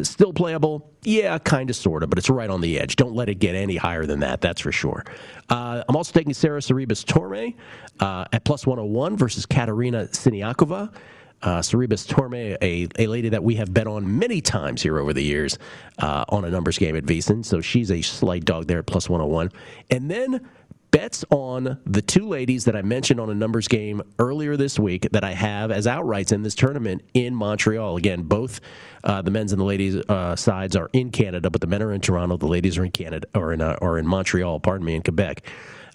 [0.02, 0.90] Still playable?
[1.04, 2.96] Yeah, kind of, sort of, but it's right on the edge.
[2.96, 5.04] Don't let it get any higher than that, that's for sure.
[5.48, 7.54] Uh, I'm also taking Sara Sorribes Tormo
[8.00, 10.92] uh, at plus 101 versus Katerina Siniakova.
[11.44, 15.12] Uh, Sorribes Tormo, a, a lady that we have bet on many times here over
[15.12, 15.58] the years
[15.98, 17.44] uh, on a numbers game at VSiN.
[17.44, 19.52] So she's a slight dog there at plus 101.
[19.90, 20.48] And then
[20.94, 25.08] bets on the two ladies that I mentioned on a numbers game earlier this week
[25.10, 27.96] that I have as outrights in this tournament in Montreal.
[27.96, 28.60] Again, both
[29.02, 31.92] uh, the men's and the ladies uh, sides are in Canada, but the men are
[31.92, 34.60] in Toronto, the ladies are in Canada or in uh, or in Montreal.
[34.60, 35.42] Pardon me, in Quebec.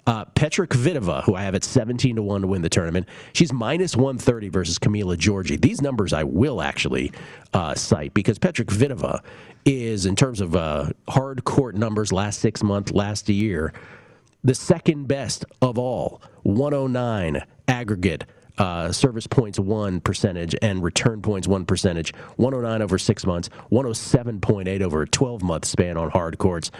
[0.06, 3.52] Uh, Petra Kvitova, who I have at 17 to 1 to win the tournament, she's
[3.52, 5.60] minus 130 versus Camila Giorgi.
[5.60, 7.12] These numbers I will actually
[7.52, 9.22] uh, cite because Petra Kvitova
[9.64, 13.72] is, in terms of uh, hard court numbers last six months, last year,
[14.42, 18.24] the second best of all 109 aggregate
[18.58, 24.82] uh, service points one percentage and return points one percentage 109 over six months 107.8
[24.82, 26.70] over a 12 month span on hard courts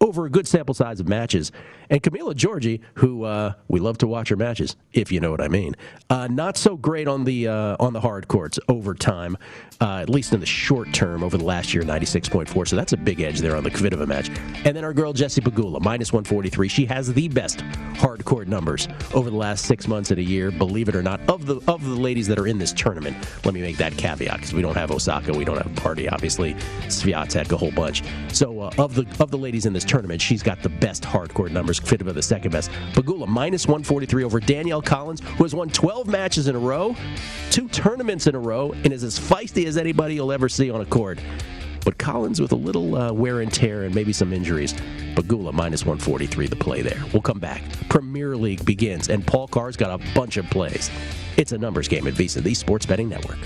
[0.00, 1.52] over a good sample size of matches.
[1.90, 5.40] And Camila Giorgi, who uh, we love to watch her matches, if you know what
[5.40, 5.74] I mean,
[6.10, 9.36] uh, not so great on the uh, on the hard courts over time,
[9.80, 12.68] uh, at least in the short term over the last year, 96.4.
[12.68, 14.28] So that's a big edge there on the Kvitova match.
[14.64, 16.68] And then our girl Jessie Pegula, minus 143.
[16.68, 17.60] She has the best
[17.96, 21.20] hard court numbers over the last six months and a year, believe it or not,
[21.28, 23.16] of the of the ladies that are in this tournament.
[23.44, 26.54] Let me make that caveat because we don't have Osaka, we don't have Barty, obviously.
[26.88, 28.02] Swiatek, a whole bunch.
[28.32, 31.34] So uh, of the of the ladies in this tournament, she's got the best hard
[31.34, 31.80] court numbers.
[31.80, 32.70] Kvitova the second best.
[32.92, 36.94] Pegula minus 143 over Danielle Collins, who has won 12 matches in a row,
[37.50, 40.80] two tournaments in a row, and is as feisty as anybody you'll ever see on
[40.80, 41.18] a court.
[41.84, 44.74] But Collins with a little uh, wear and tear and maybe some injuries.
[45.14, 47.02] Pegula minus 143, the play there.
[47.12, 47.62] We'll come back.
[47.88, 50.90] Premier League begins, and Paul Carr's got a bunch of plays.
[51.36, 53.38] It's a numbers game at VSiN, the Sports Betting Network.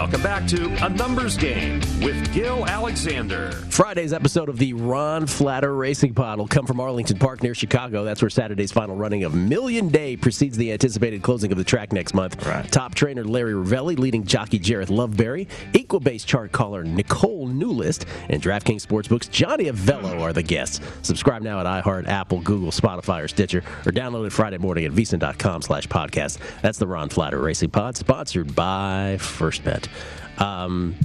[0.00, 3.52] Welcome back to A Numbers Game with Gil Alexander.
[3.52, 8.02] Friday's episode of the Ron Flatter Racing Pod will come from Arlington Park near Chicago.
[8.02, 11.92] That's where Saturday's final running of Million Day precedes the anticipated closing of the track
[11.92, 12.46] next month.
[12.46, 12.70] Right.
[12.72, 18.86] Top trainer Larry Rivelli, leading jockey Jareth Loveberry, Equibase chart caller Nicole Newlist, and DraftKings
[18.86, 20.80] Sportsbook's Johnny Avello are the guests.
[21.02, 24.92] Subscribe now at iHeart, Apple, Google, Spotify, or Stitcher, or download it Friday morning at
[24.92, 26.38] vsin.com slash podcast.
[26.62, 29.89] That's the Ron Flatter Racing Pod, sponsored by First Bet.
[30.38, 30.96] Um,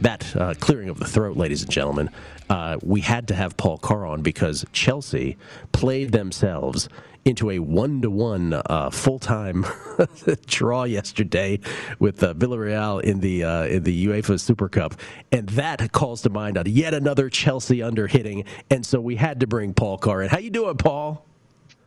[0.00, 2.10] that uh, clearing of the throat, ladies and gentlemen,
[2.48, 5.36] uh, we had to have Paul Carr on because Chelsea
[5.72, 6.88] played themselves
[7.24, 9.66] into a one-to-one uh, full-time
[10.46, 11.60] draw yesterday
[11.98, 14.94] with uh, Villarreal in the uh, in the UEFA Super Cup,
[15.30, 19.40] and that calls to mind on yet another Chelsea under hitting, and so we had
[19.40, 20.30] to bring Paul Carr in.
[20.30, 21.26] How you doing, Paul?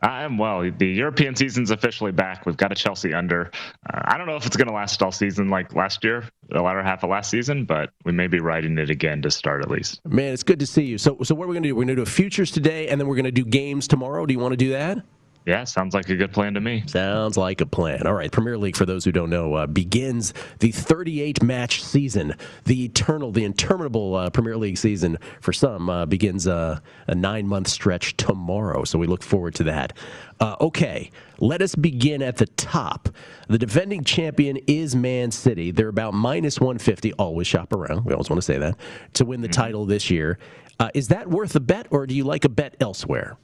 [0.04, 0.70] I am well.
[0.70, 2.44] The European season's officially back.
[2.44, 3.50] We've got a Chelsea under.
[3.90, 6.60] Uh, I don't know if it's going to last all season like last year, the
[6.60, 9.70] latter half of last season, but we may be riding it again to start at
[9.70, 10.00] least.
[10.04, 10.98] Man, it's good to see you.
[10.98, 11.74] So, so what are we going to do?
[11.74, 14.26] We're going to do futures today, and then we're going to do games tomorrow.
[14.26, 14.98] Do you want to do that?
[15.46, 16.84] Yeah, sounds like a good plan to me.
[16.86, 18.06] Sounds like a plan.
[18.06, 22.34] All right, Premier League, for those who don't know, uh, begins the 38 match season.
[22.64, 26.82] The eternal, the interminable uh, Premier League season for some uh, begins a
[27.14, 28.84] nine month stretch tomorrow.
[28.84, 29.92] So we look forward to that.
[30.40, 33.10] Uh, okay, let us begin at the top.
[33.48, 35.72] The defending champion is Man City.
[35.72, 37.12] They're about minus 150.
[37.14, 38.06] Always shop around.
[38.06, 38.76] We always want to say that
[39.14, 39.60] to win the Mm-hmm.
[39.62, 40.38] title this year.
[40.80, 43.36] Uh, is that worth a bet, or do you like a bet elsewhere?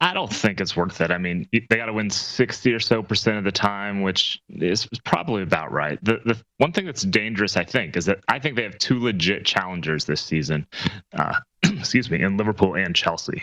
[0.00, 1.10] I don't think it's worth it.
[1.10, 4.86] I mean, they got to win 60 or so percent of the time, which is
[5.04, 5.98] probably about right.
[6.04, 9.02] The, the one thing that's dangerous, I think, is that I think they have two
[9.02, 10.66] legit challengers this season.
[11.12, 13.42] Uh, excuse me, in Liverpool and Chelsea.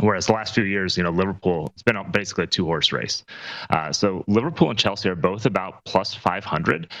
[0.00, 3.24] Whereas the last few years, you know, Liverpool, it's been basically a two horse race.
[3.70, 6.92] Uh, so Liverpool and Chelsea are both about plus 500.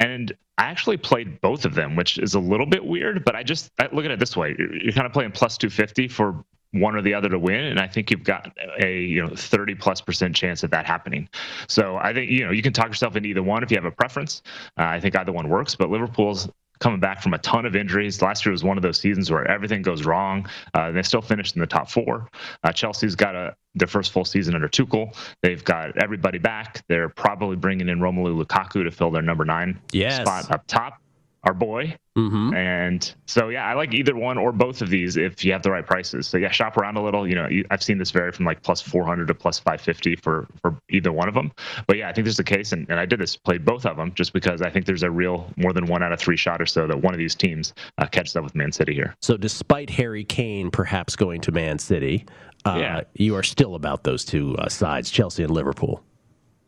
[0.00, 3.42] And I actually played both of them, which is a little bit weird, but I
[3.42, 4.54] just I look at it this way.
[4.58, 7.64] You're, kind of playing plus 250 for one or the other to win.
[7.64, 11.28] And I think you've got a, you know, 30 plus percent chance of that happening.
[11.68, 13.84] So I think, you know, you can talk yourself into either one if you have
[13.84, 14.42] a preference.
[14.78, 16.48] Uh, I think either one works, but Liverpool's
[16.80, 18.20] coming back from a ton of injuries.
[18.20, 20.48] Last year was one of those seasons where everything goes wrong.
[20.74, 22.28] Uh, they still finished in the top four.
[22.64, 25.16] Uh, Chelsea's got a their first full season under Tuchel.
[25.42, 26.84] They've got everybody back.
[26.88, 30.20] They're probably bringing in Romelu Lukaku to fill their number nine Yes.
[30.22, 31.00] spot up top.
[31.44, 31.96] Our boy.
[32.16, 32.54] Mm-hmm.
[32.54, 35.70] And so, yeah, I like either one or both of these if you have the
[35.70, 36.26] right prices.
[36.26, 37.26] So, yeah, shop around a little.
[37.28, 40.76] You know, I've seen this vary from like plus 400 to plus 550 for, for
[40.90, 41.50] either one of them.
[41.86, 43.96] But yeah, I think there's a case, and, and I did this, played both of
[43.96, 46.60] them just because I think there's a real more than one out of three shot
[46.62, 49.14] or so that one of these teams uh, catches up with Man City here.
[49.20, 52.26] So, despite Harry Kane perhaps going to Man City,
[52.64, 53.00] uh, Yeah.
[53.14, 56.02] you are still about those two uh, sides, Chelsea and Liverpool.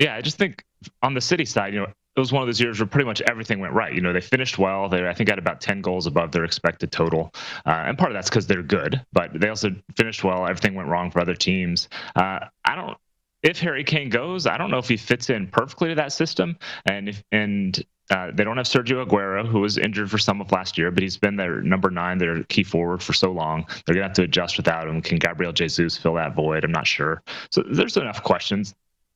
[0.00, 0.64] Yeah, I just think
[1.02, 1.86] on the City side, you know,
[2.16, 3.92] it was one of those years where pretty much everything went right.
[3.92, 4.88] You know, they finished well.
[4.88, 7.32] They, I think, had about 10 goals above their expected total.
[7.66, 10.46] Uh, and part of that's because they're good, but they also finished well.
[10.46, 11.90] Everything went wrong for other teams.
[12.14, 12.96] Uh, I don't,
[13.42, 16.56] if Harry Kane goes, I don't know if he fits in perfectly to that system.
[16.86, 20.50] And if, and, uh, they don't have Sergio Aguero, who was injured for some of
[20.52, 23.66] last year, but he's been their number nine, their key forward for so long.
[23.84, 25.02] They're going to have to adjust without him.
[25.02, 26.64] Can Gabriel Jesus fill that void?
[26.64, 27.22] I'm not sure.
[27.50, 28.74] So there's enough questions.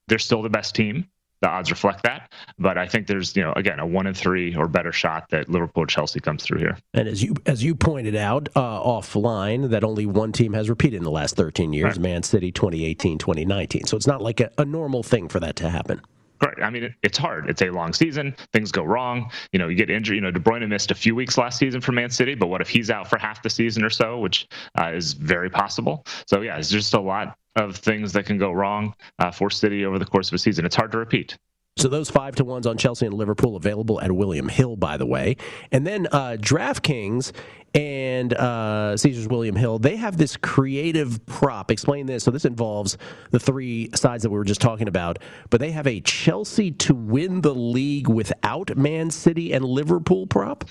[0.09, 1.07] They're still the best team
[1.41, 2.33] the odds reflect that.
[2.59, 5.49] But I think there's, you know, again, a one in three or better shot that
[5.49, 6.79] Liverpool or Chelsea comes through here.
[6.95, 10.99] And as you as you pointed out uh, offline, that only one team has repeated
[10.99, 12.01] in the last 13 years, Right.
[12.01, 13.87] Man City 2018, 2019.
[13.87, 16.01] So it's not like a, a normal thing for that to happen.
[16.43, 16.63] Right.
[16.63, 17.51] I mean, it, it's hard.
[17.51, 18.35] It's a long season.
[18.53, 19.31] Things go wrong.
[19.53, 20.15] You know, you get injured.
[20.15, 22.63] You know, De Bruyne missed a few weeks last season for Man City, but what
[22.63, 26.07] if he's out for half the season or so, which uh, is very possible.
[26.27, 29.85] So yeah, it's just a lot of things that can go wrong uh, for City
[29.85, 30.65] over the course of a season.
[30.65, 31.37] It's hard to repeat.
[31.77, 35.07] So those five to ones on Chelsea and Liverpool available at William Hill, by the
[35.07, 35.37] way.
[35.73, 37.33] And then uh, DraftKings
[37.75, 41.71] and uh, Caesars William Hill, they have this creative prop.
[41.71, 42.25] Explain this.
[42.25, 42.99] So this involves
[43.31, 46.95] the three sides that we were just talking about, but they have a Chelsea to
[46.95, 50.65] win the league without Man City and Liverpool prop.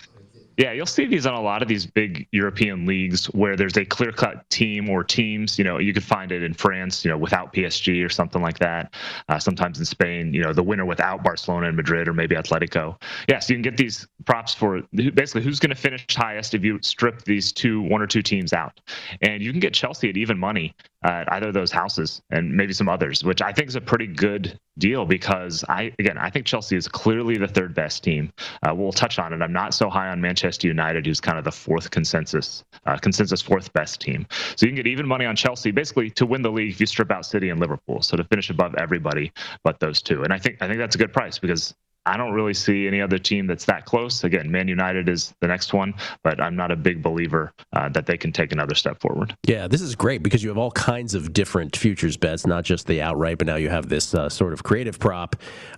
[0.59, 3.85] Yeah, you'll see these on a lot of these big European leagues where there's a
[3.85, 5.57] clear-cut team or teams.
[5.57, 8.59] You know, you could find it in France, you know, without PSG or something like
[8.59, 8.93] that.
[9.29, 13.01] Uh, sometimes in Spain, you know, the winner without Barcelona and Madrid or maybe Atletico.
[13.29, 16.65] Yeah, so you can get these props for basically who's going to finish highest if
[16.65, 18.81] you strip these two, one or two teams out,
[19.21, 22.73] and you can get Chelsea at even money at either of those houses and maybe
[22.73, 26.45] some others, which I think is a pretty good deal because I again I think
[26.45, 28.33] Chelsea is clearly the third best team.
[28.61, 29.41] Uh, we'll touch on it.
[29.41, 33.41] I'm not so high on Manchester United, who's kind of the fourth consensus uh, consensus
[33.41, 34.25] fourth best team.
[34.55, 36.85] So you can get even money on Chelsea basically to win the league if you
[36.85, 38.01] strip out City and Liverpool.
[38.01, 39.31] So to finish above everybody
[39.63, 41.75] but those two, and I think I think that's a good price because.
[42.09, 44.23] I don't really see any other team that's that close.
[44.23, 45.93] Again, Man United is the next one,
[46.23, 49.37] but I'm not a big believer uh, that they can take another step forward.
[49.45, 52.87] Yeah, this is great because you have all kinds of different futures bets, not just
[52.87, 55.35] the outright, but now you have this uh, sort of creative prop.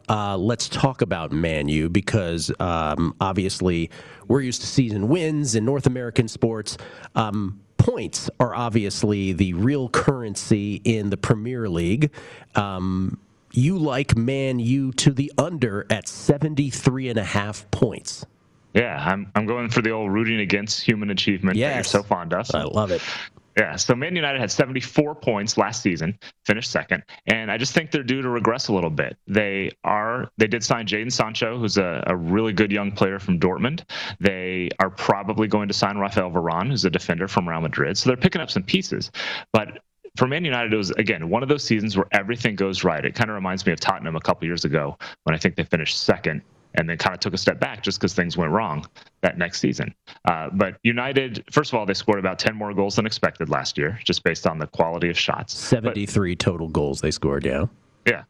[0.07, 3.89] Uh, let's talk about Man U because um, obviously
[4.27, 6.77] we're used to season wins in North American sports.
[7.15, 12.11] Um, points are obviously the real currency in the Premier League.
[12.55, 13.19] Um,
[13.53, 18.25] you like Man U to the under at 73 and a half points.
[18.73, 22.33] Yeah, I'm I'm going for the old rooting against human achievement that you're so fond
[22.33, 22.49] of.
[22.53, 23.01] I love it.
[23.59, 27.91] Yeah, so Man United had 74 points last season, finished second, and I just think
[27.91, 29.17] they're due to regress a little bit.
[29.27, 33.39] They are they did sign Jadon Sancho, who's a, a really good young player from
[33.39, 33.83] Dortmund.
[34.21, 37.97] They are probably going to sign Rafael Varane, who's a defender from Real Madrid.
[37.97, 39.11] So they're picking up some pieces,
[39.51, 39.79] but
[40.17, 43.03] for Man United, it was again one of those seasons where everything goes right.
[43.03, 45.63] It kind of reminds me of Tottenham a couple years ago when I think they
[45.63, 46.41] finished second
[46.75, 48.85] and then kind of took a step back just because things went wrong
[49.21, 49.93] that next season.
[50.25, 53.77] Uh, but United, first of all, they scored about 10 more goals than expected last
[53.77, 55.53] year, just based on the quality of shots.
[55.53, 57.65] But- 73 total goals they scored, yeah.
[58.05, 58.23] yeah.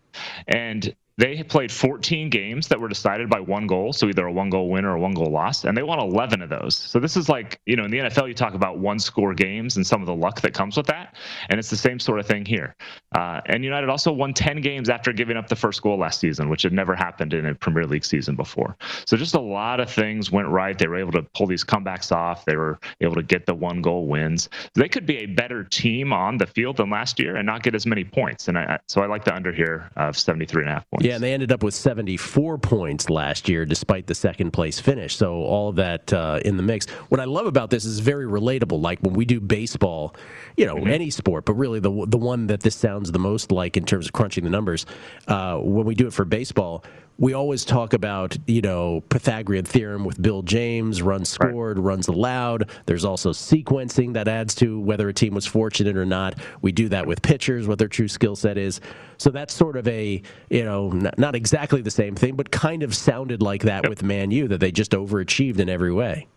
[0.47, 4.49] And they played 14 games that were decided by one goal, so either a one
[4.49, 6.75] goal win or a one goal loss, and they won 11 of those.
[6.75, 9.75] So this is like, you know, in the NFL, you talk about one score games
[9.75, 11.15] and some of the luck that comes with that,
[11.49, 12.75] and it's the same sort of thing here.
[13.15, 16.49] Uh, and United also won 10 games after giving up the first goal last season,
[16.49, 18.77] which had never happened in a Premier League season before.
[19.05, 20.77] So just a lot of things went right.
[20.77, 22.45] They were able to pull these comebacks off.
[22.45, 24.49] They were able to get the one goal wins.
[24.75, 27.75] They could be a better team on the field than last year and not get
[27.75, 28.47] as many points.
[28.47, 31.00] And I, so I like the under here of 73 and a half points.
[31.01, 35.15] Yeah, and they ended up with 74 points last year, despite the second place finish.
[35.15, 36.87] So all of that uh, in the mix.
[37.09, 38.81] What I love about this is very relatable.
[38.81, 40.15] Like when we do baseball,
[40.57, 43.77] you know, any sport, but really the the one that this sounds the most like
[43.77, 44.85] in terms of crunching the numbers.
[45.27, 46.83] Uh, when we do it for baseball.
[47.21, 52.71] We always talk about, you know, Pythagorean theorem with Bill James, runs scored, runs allowed.
[52.87, 56.33] There's also sequencing that adds to whether a team was fortunate or not.
[56.63, 58.81] We do that with pitchers, what their true skill set is.
[59.19, 62.81] So that's sort of a, you know, not, not exactly the same thing, but kind
[62.81, 66.27] of sounded like that with Man U, that they just overachieved in every way.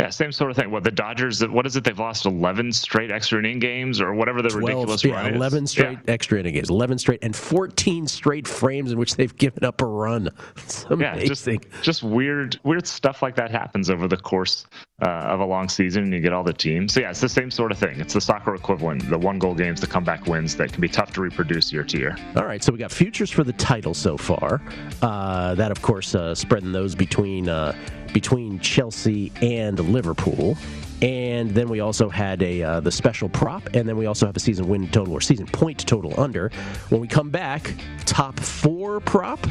[0.00, 0.72] Yeah, same sort of thing.
[0.72, 1.46] What the Dodgers?
[1.46, 1.84] What is it?
[1.84, 5.36] They've lost eleven straight extra inning games, or whatever the 12, ridiculous yeah, run is.
[5.36, 6.12] eleven straight Yeah.
[6.12, 9.86] extra inning games, eleven straight, and fourteen straight frames in which they've given up a
[9.86, 10.30] run.
[10.56, 11.48] It's Yeah, just
[11.82, 14.66] just weird weird stuff like that happens over the course
[15.02, 16.94] uh, of a long season, and you get all the teams.
[16.94, 18.00] So yeah, it's the same sort of thing.
[18.00, 21.12] It's the soccer equivalent, the one goal games, the comeback wins that can be tough
[21.14, 22.16] to reproduce year to year.
[22.36, 24.62] All right, so we got futures for the title so far.
[25.02, 27.74] Uh, that, of course, uh, spreading those between uh,
[28.12, 30.56] between Chelsea and Liverpool.
[31.02, 34.36] And then we also had a uh, the special prop, and then we also have
[34.36, 36.50] a season win total or season point total under.
[36.88, 37.74] When we come back,
[38.06, 39.46] top four prop,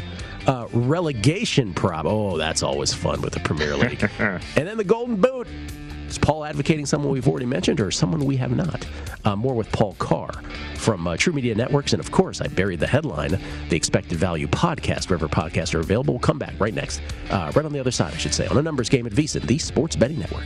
[0.47, 2.05] uh, relegation prop.
[2.05, 4.09] Oh, that's always fun with the Premier League.
[4.19, 5.47] and then the Golden Boot.
[6.13, 8.85] Is Paul advocating someone we've already mentioned or someone we have not?
[9.25, 10.31] Uh, more with Paul Carr
[10.75, 11.91] from uh, TruMedia Networks.
[11.91, 13.39] And of course, I buried the headline,
[13.69, 16.13] the Expected Value podcast, wherever podcasts are available.
[16.13, 18.59] We'll come back right next, uh, right on the other side, I should say, on
[18.59, 20.45] a numbers game at VSiN, the Sports Betting Network.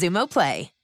[0.00, 0.79] Xumo Play.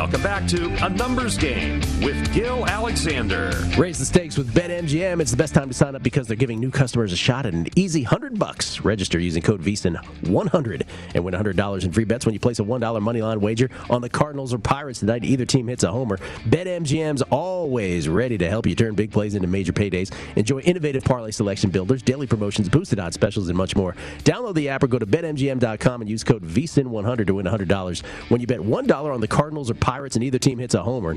[0.00, 3.52] Welcome back to A Numbers Game with Gil Alexander.
[3.76, 5.20] Raise the stakes with BetMGM.
[5.20, 7.52] It's the best time to sign up because they're giving new customers a shot at
[7.52, 8.80] an easy 100 bucks.
[8.80, 12.80] Register using code VSIN100 and win $100 in free bets when you place a $1
[12.80, 15.22] moneyline wager on the Cardinals or Pirates tonight.
[15.22, 16.16] Either team hits a homer.
[16.48, 20.10] BetMGM's always ready to help you turn big plays into major paydays.
[20.34, 23.94] Enjoy innovative parlay selection builders, daily promotions, boosted odds specials, and much more.
[24.24, 28.40] Download the app or go to BetMGM.com and use code VSIN100 to win $100 when
[28.40, 31.16] you bet $1 on the Cardinals or Pirates and either team hits a homer.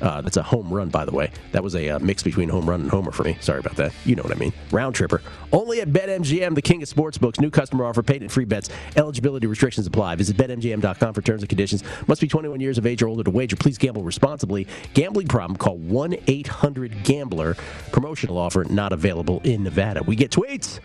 [0.00, 1.30] Uh, that's a home run, by the way.
[1.52, 3.36] That was a uh, mix between home run and homer for me.
[3.40, 3.92] Sorry about that.
[4.04, 4.52] You know what I mean.
[4.70, 5.20] Round tripper.
[5.52, 7.40] Only at BetMGM, the king of sportsbooks.
[7.40, 8.70] New customer offer, paid and free bets.
[8.96, 10.16] Eligibility restrictions apply.
[10.16, 11.82] Visit BetMGM.com for terms and conditions.
[12.06, 13.56] Must be 21 years of age or older to wager.
[13.56, 14.66] Please gamble responsibly.
[14.94, 17.56] Gambling problem, call 1 800 Gambler.
[17.90, 20.02] Promotional offer not available in Nevada.
[20.02, 20.78] We get tweets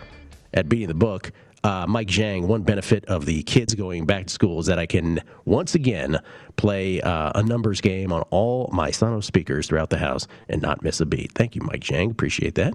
[0.53, 1.31] at Beating the Book.
[1.63, 4.85] Uh, Mike Zhang, one benefit of the kids going back to school is that I
[4.85, 6.19] can once again
[6.57, 10.83] play uh, a numbers game on all my Sonos speakers throughout the house and not
[10.83, 11.31] miss a beat.
[11.35, 12.11] Thank you, Mike Zhang.
[12.11, 12.73] Appreciate that.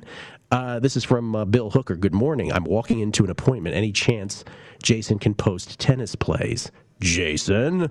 [0.50, 1.96] Uh, this is from uh, Bill Hooker.
[1.96, 2.50] Good morning.
[2.50, 3.76] I'm walking into an appointment.
[3.76, 4.42] Any chance
[4.82, 6.72] Jason can post tennis plays?
[6.98, 7.90] Jason?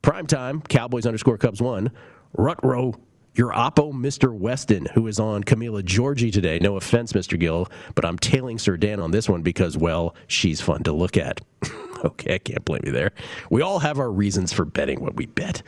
[0.00, 1.90] Prime time, Cowboys underscore Cubs one.
[2.32, 2.94] Rutro
[3.36, 4.32] your Oppo, Mr.
[4.32, 6.58] Weston, who is on Camila Giorgi today.
[6.58, 7.38] No offense, Mr.
[7.38, 11.16] Gil, but I'm tailing Sir Dan on this one because, well, she's fun to look
[11.16, 11.40] at.
[12.04, 13.12] okay, I can't blame you there.
[13.50, 15.62] We all have our reasons for betting what we bet.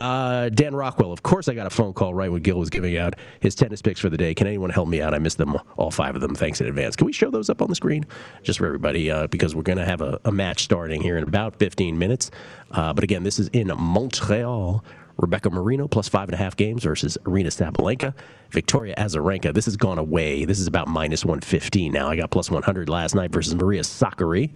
[0.00, 2.98] Uh, Dan Rockwell, of course, I got a phone call right when Gil was giving
[2.98, 4.34] out his tennis picks for the day.
[4.34, 5.14] Can anyone help me out?
[5.14, 6.34] I missed them, all five of them.
[6.34, 6.96] Thanks in advance.
[6.96, 8.04] Can we show those up on the screen
[8.42, 9.12] just for everybody?
[9.12, 12.32] Uh, because we're going to have a, a, match starting here in about 15 minutes.
[12.72, 14.82] Uh, but again, this is in Montreal.
[15.22, 18.12] Rebecca Marino plus five and a half games versus Aryna Sabalenka.
[18.50, 19.54] Victoria Azarenka.
[19.54, 20.44] This has gone away.
[20.44, 22.10] This is about minus 115 now.
[22.10, 24.50] I got plus 100 last night versus Maria Sakkari.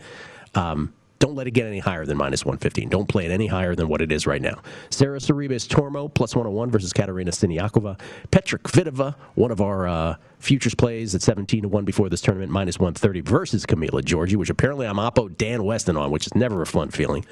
[0.55, 2.91] Um, don't let it get any higher than minus 115.
[2.91, 4.61] Don't play it any higher than what it is right now.
[4.91, 7.99] Sara Sorribes Tormo, plus 101 versus Katerina Siniakova.
[8.31, 12.53] Petra Kvitova, one of our uh, futures plays at 17 to 1 before this tournament,
[12.53, 16.61] minus 130 versus Camila Giorgi, which apparently I'm Oppo Dan Weston on, which is never
[16.61, 17.25] a fun feeling.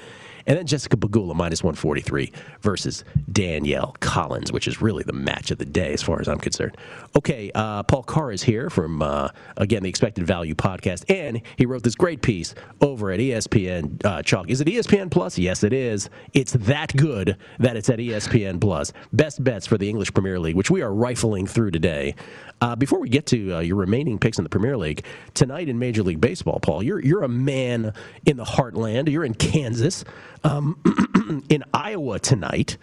[0.47, 2.31] And then Jessica Pegula minus 143
[2.61, 6.39] versus Danielle Collins, which is really the match of the day as far as I'm
[6.39, 6.77] concerned.
[7.15, 11.65] Okay, uh, Paul Carr is here from, uh, again, the Expected Value podcast, and he
[11.65, 14.49] wrote this great piece over at ESPN uh, Chalk.
[14.49, 15.37] Is it ESPN Plus?
[15.37, 16.09] Yes, it is.
[16.33, 18.93] It's that good that it's at ESPN Plus.
[19.13, 22.15] Best bets for the English Premier League, which we are rifling through today.
[22.61, 25.77] Uh, before we get to uh, your remaining picks in the Premier League tonight in
[25.77, 27.93] Major League Baseball, Paul, you're you're a man
[28.25, 29.09] in the heartland.
[29.09, 30.05] You're in Kansas,
[30.43, 32.77] um, in Iowa tonight.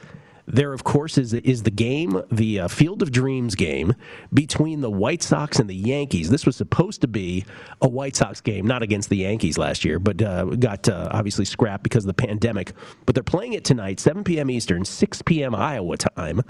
[0.45, 3.95] There, of course, is is the game, the uh, Field of Dreams game
[4.35, 6.31] between the White Sox and the Yankees.
[6.31, 7.45] This was supposed to be
[7.81, 11.45] a White Sox game, not against the Yankees last year, but uh, got uh, obviously
[11.45, 12.73] scrapped because of the pandemic.
[13.07, 14.51] But they're playing it tonight, 7 p.m.
[14.51, 15.55] Eastern, 6 p.m.
[15.55, 16.43] Iowa time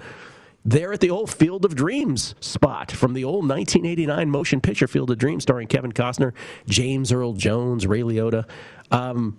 [0.64, 5.10] there at the old Field of Dreams spot from the old 1989 motion picture Field
[5.10, 6.32] of Dreams, starring Kevin Costner,
[6.68, 8.48] James Earl Jones, Ray Liotta.
[8.90, 9.38] Um,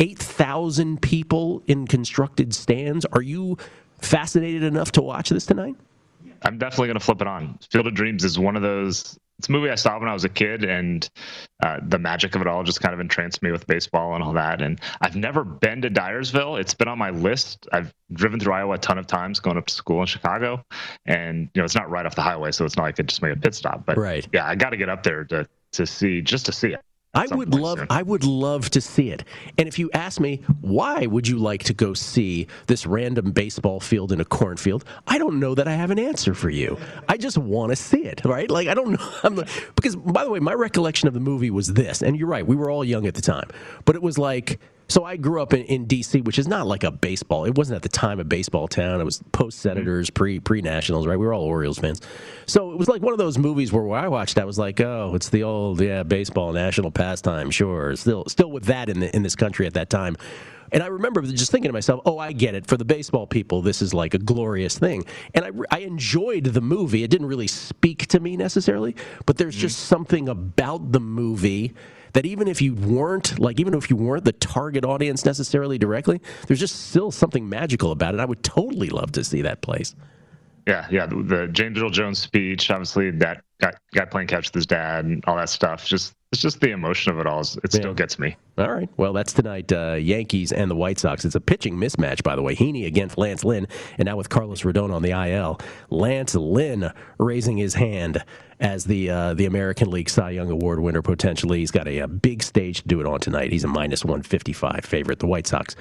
[0.00, 3.04] 8,000 people in constructed stands.
[3.06, 3.58] Are you
[4.00, 5.76] fascinated enough to watch this tonight?
[6.42, 7.58] I'm definitely going to flip it on.
[7.70, 10.24] Field of Dreams is one of those it's a movie I saw when I was
[10.24, 11.08] a kid, and
[11.62, 14.32] uh, the magic of it all just kind of entranced me with baseball and all
[14.34, 14.62] that.
[14.62, 16.60] And I've never been to Dyersville.
[16.60, 17.66] It's been on my list.
[17.72, 20.64] I've driven through Iowa a ton of times going up to school in Chicago,
[21.04, 23.08] and you know it's not right off the highway, so it's not like I could
[23.08, 23.84] just make a pit stop.
[23.84, 24.26] But right.
[24.32, 26.80] yeah, I got to get up there to to see just to see it.
[27.14, 27.86] I would love soon.
[27.90, 29.24] I would love to see it.
[29.58, 33.80] And if you ask me why would you like to go see this random baseball
[33.80, 36.78] field in a cornfield, I don't know that I have an answer for you.
[37.08, 38.50] I just want to see it, right?
[38.50, 39.36] Like I don't know I'm,
[39.76, 42.56] because by the way, my recollection of the movie was this, and you're right, we
[42.56, 43.48] were all young at the time.
[43.84, 46.84] But it was like so I grew up in, in, D.C., which is not like
[46.84, 47.44] a baseball.
[47.44, 49.00] It wasn't at the time a baseball town.
[49.00, 51.18] It was post Senators, pre pre Nationals, right?
[51.18, 52.00] We were all Orioles fans.
[52.46, 54.80] So it was like one of those movies where, where I watched, I was like,
[54.80, 57.50] oh, it's the old yeah baseball national pastime.
[57.50, 60.16] Sure, still still with that in the, in this country at that time.
[60.72, 62.66] And I remember just thinking to myself, oh, I get it.
[62.66, 65.04] For the baseball people, this is like a glorious thing.
[65.32, 67.04] And I, I enjoyed the movie.
[67.04, 69.60] It didn't really speak to me necessarily, but there's mm-hmm.
[69.60, 71.74] just something about the movie
[72.14, 76.20] that even if you weren't like even if you weren't the target audience necessarily directly,
[76.46, 78.20] there's just still something magical about it.
[78.20, 79.94] I would totally love to see that place.
[80.66, 81.06] Yeah, yeah.
[81.06, 85.04] The, the James Earl Jones speech, obviously that guy, guy playing catch with his dad
[85.04, 85.84] and all that stuff.
[85.84, 87.42] Just it's just the emotion of it all.
[87.42, 87.68] It yeah.
[87.70, 88.36] still gets me.
[88.56, 88.88] All right.
[88.96, 89.70] Well, that's tonight.
[89.70, 91.24] Uh, Yankees and the White Sox.
[91.24, 92.56] It's a pitching mismatch, by the way.
[92.56, 95.60] Heaney against Lance Lynn, and now with Carlos Rodon on the IL.
[95.90, 98.24] Lance Lynn raising his hand
[98.58, 101.58] as the uh, the American League Cy Young Award winner potentially.
[101.58, 103.52] He's got a, a big stage to do it on tonight.
[103.52, 105.18] He's a minus 155 favorite.
[105.18, 105.76] The White Sox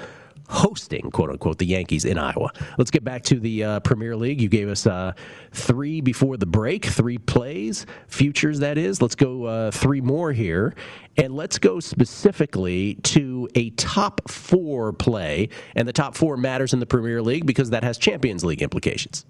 [0.49, 2.51] hosting, quote unquote, the Yankees in Iowa.
[2.77, 4.41] Let's get back to the uh, Premier League.
[4.41, 5.13] You gave us uh,
[5.51, 9.01] three before the break, three plays, futures, that is.
[9.01, 10.75] Let's go uh, three more here.
[11.17, 15.49] And let's go specifically to a top four play.
[15.75, 19.25] And the top four matters in the Premier League because that has Champions League implications.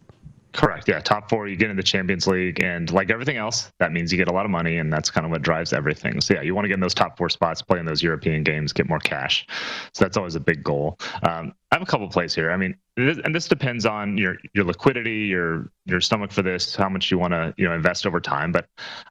[0.53, 0.87] Correct.
[0.87, 0.99] Yeah.
[0.99, 2.63] Top four, you get in the Champions League.
[2.63, 4.77] And like everything else, that means you get a lot of money.
[4.77, 6.21] And that's kind of what drives everything.
[6.21, 8.43] So, yeah, you want to get in those top four spots, play in those European
[8.43, 9.47] games, get more cash.
[9.93, 10.99] So, that's always a big goal.
[11.27, 12.51] Um, I have a couple plays here.
[12.51, 16.87] I mean, and this depends on your your liquidity, your your stomach for this, how
[16.87, 18.51] much you want to you know invest over time.
[18.51, 18.67] But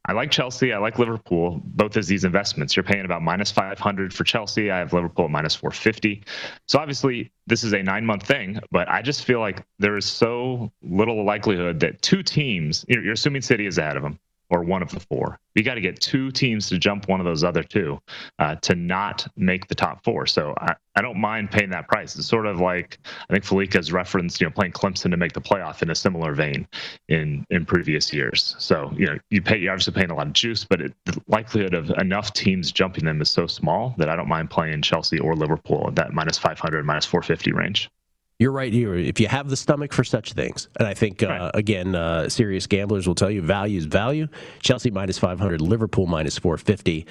[0.07, 2.77] I like Chelsea, I like Liverpool, both as these investments.
[2.77, 4.71] You're paying about minus 500 for Chelsea.
[4.71, 6.23] I have Liverpool at minus 450.
[6.69, 10.05] So obviously this is a nine month thing, but I just feel like there is
[10.05, 12.85] so little likelihood that two teams.
[12.87, 14.21] You're, you're assuming City is ahead of them
[14.53, 15.39] or one of the four.
[15.55, 17.99] You got to get two teams to jump one of those other two
[18.39, 20.27] uh, to not make the top four.
[20.27, 22.15] So I, I don't mind paying that price.
[22.17, 22.99] It's sort of like
[23.31, 26.35] I think Falika's referenced, you know, playing Clemson to make the playoff in a similar
[26.35, 26.69] vein
[27.09, 28.55] in in previous years.
[28.59, 31.19] So you know, you pay you're obviously paying a lot of juice, but it, the
[31.29, 35.19] likelihood of enough teams jumping them is so small that I don't mind playing Chelsea
[35.19, 37.91] or Liverpool at that minus 500, minus 450 range
[38.43, 38.95] you're right here.
[38.95, 42.67] If you have the stomach for such things, and I think uh, again, uh, serious
[42.67, 44.27] gamblers will tell you value is value.
[44.61, 47.07] Chelsea minus 500, Liverpool minus 450.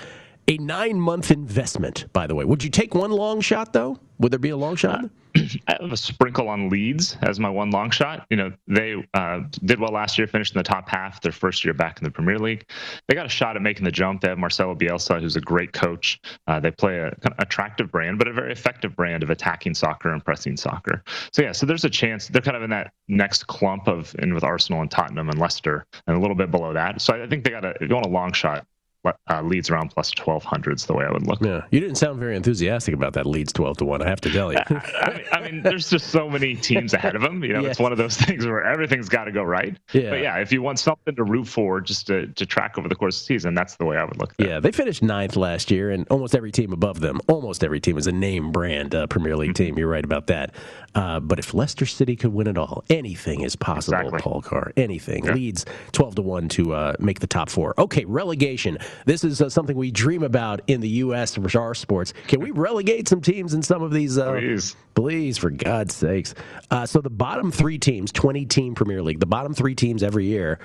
[0.52, 2.44] A nine month investment, by the way.
[2.44, 3.98] Would you take one long shot, though?
[4.20, 5.06] Would there be a long shot?
[5.38, 8.26] I have a sprinkle on Leeds as my one long shot.
[8.30, 11.64] You know, they uh, did well last year, finished in the top half their first
[11.64, 12.70] year back in the Premier League.
[13.08, 14.20] They got a shot at making the jump.
[14.20, 16.20] They have Marcelo Bielsa, who's a great coach.
[16.48, 19.74] Uh, they play a kind of attractive brand, but a very effective brand of attacking
[19.74, 21.02] soccer and pressing soccer.
[21.32, 24.34] So yeah, so there's a chance they're kind of in that next clump of in
[24.34, 27.00] with Arsenal and Tottenham and Leicester, and a little bit below that.
[27.00, 28.68] So I think they got a going a long shot
[29.04, 31.42] uh, Leeds around plus 1200 is the way I would look.
[31.42, 34.32] Yeah, you didn't sound very enthusiastic about that Leeds 12 to 1, I have to
[34.32, 34.60] tell you.
[34.70, 37.44] I, mean, I, mean, there's just so many teams ahead of them.
[37.44, 37.72] You know, yes.
[37.72, 39.78] it's one of those things where everything's got to go right.
[39.94, 40.10] Yeah.
[40.12, 42.96] But yeah, if you want something to root for just to, to track over the
[42.96, 45.72] course of the season, that's the way I would look Yeah, they finished ninth last
[45.72, 49.08] year, and almost every team above them, almost every team is a name brand uh,
[49.08, 49.64] Premier League mm-hmm.
[49.64, 49.78] team.
[49.78, 50.54] You're right about that.
[50.94, 54.20] Uh, but if Leicester City could win it all, anything is possible, exactly.
[54.20, 54.74] Paul Carr.
[54.78, 55.26] Anything.
[55.26, 55.34] Yeah.
[55.34, 57.74] Leeds 12 to 1 to uh, make the top four.
[57.78, 58.78] Okay, relegation.
[59.06, 61.36] This is uh, something we dream about in the U.S.
[61.36, 62.14] for our sports.
[62.28, 64.18] Can we relegate some teams in some of these?
[64.18, 64.76] Uh, please.
[64.94, 66.34] Please, for God's sakes.
[66.70, 70.26] Uh, so the bottom three teams, 20 team Premier League, the bottom three teams every
[70.26, 70.60] year,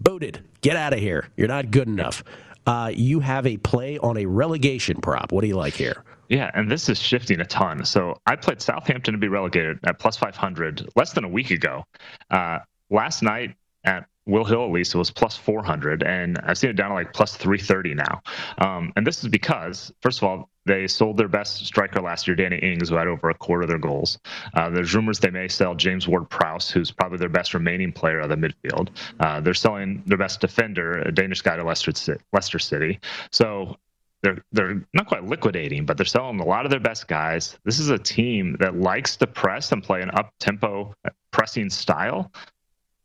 [0.00, 0.42] booted.
[0.60, 1.28] Get out of here.
[1.36, 2.22] You're not good enough.
[2.66, 5.32] Uh, you have a play on a relegation prop.
[5.32, 6.04] What do you like here?
[6.28, 7.84] Yeah, and this is shifting a ton.
[7.84, 11.84] So I played Southampton to be relegated at plus 500 less than a week ago.
[12.30, 12.60] Uh,
[12.90, 16.76] last night at Will Hill at least it was plus 400, and I've seen it
[16.76, 18.22] down to like plus 330 now.
[18.58, 22.34] Um, and this is because, first of all, they sold their best striker last year,
[22.34, 24.18] Danny Ings, who had over a quarter of their goals.
[24.54, 28.30] Uh, there's rumors they may sell James Ward-Prowse, who's probably their best remaining player of
[28.30, 28.88] the midfield.
[29.20, 33.00] Uh, they're selling their best defender, a Danish guy, to Leicester, Leicester City.
[33.30, 33.76] So
[34.22, 37.58] they're they're not quite liquidating, but they're selling a lot of their best guys.
[37.64, 40.94] This is a team that likes to press and play an up tempo
[41.30, 42.32] pressing style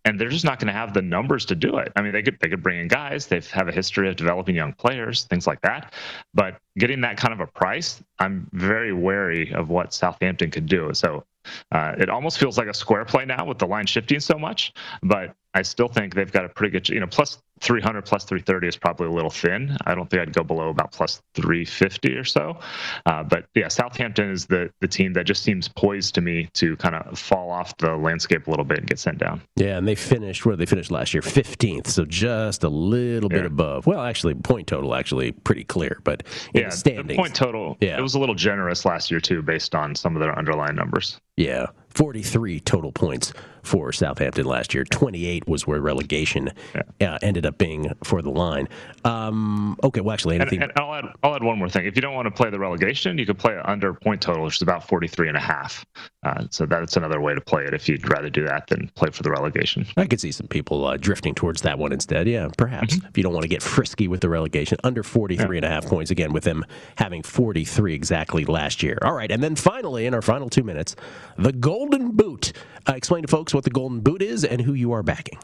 [0.05, 1.91] and they're just not going to have the numbers to do it.
[1.95, 3.27] I mean, they could they could bring in guys.
[3.27, 5.93] They have a history of developing young players, things like that.
[6.33, 10.93] But getting that kind of a price, I'm very wary of what Southampton could do.
[10.93, 11.25] So
[11.71, 14.73] uh, it almost feels like a square play now with the line shifting so much.
[15.03, 18.67] But I still think they've got a pretty good, you know, plus 300 plus 330
[18.67, 19.75] is probably a little thin.
[19.85, 22.59] I don't think I'd go below about plus 350 or so.
[23.05, 26.75] Uh, but yeah, Southampton is the the team that just seems poised to me to
[26.77, 29.41] kind of fall off the landscape a little bit and get sent down.
[29.55, 33.39] Yeah, and they finished where they finished last year, 15th, so just a little yeah.
[33.39, 33.87] bit above.
[33.87, 36.23] Well, actually, point total actually pretty clear, but
[36.53, 39.41] yeah, the standings, the point total, yeah, it was a little generous last year too,
[39.41, 41.19] based on some of their underlying numbers.
[41.39, 43.33] Yeah, 43 total points
[43.63, 44.83] for Southampton last year.
[44.83, 46.51] 28 was where relegation
[46.99, 47.13] yeah.
[47.13, 48.67] uh, ended up being for the line.
[49.03, 50.61] Um, okay, well, actually, anything.
[50.61, 51.85] And, and, I'll, add, I'll add one more thing.
[51.85, 54.43] If you don't want to play the relegation, you could play it under point total,
[54.43, 55.85] which is about 43 and a half.
[56.23, 59.09] Uh, so that's another way to play it if you'd rather do that than play
[59.09, 59.85] for the relegation.
[59.97, 62.27] I could see some people uh, drifting towards that one instead.
[62.27, 62.95] Yeah, perhaps.
[62.95, 63.07] Mm-hmm.
[63.07, 65.57] If you don't want to get frisky with the relegation, under 43 yeah.
[65.57, 66.65] and a half points, again, with them
[66.97, 68.97] having 43 exactly last year.
[69.01, 70.95] All right, and then finally, in our final two minutes,
[71.37, 72.51] the Golden Boot.
[72.89, 75.39] Uh, explain to folks what the Golden Boot is and who you are backing.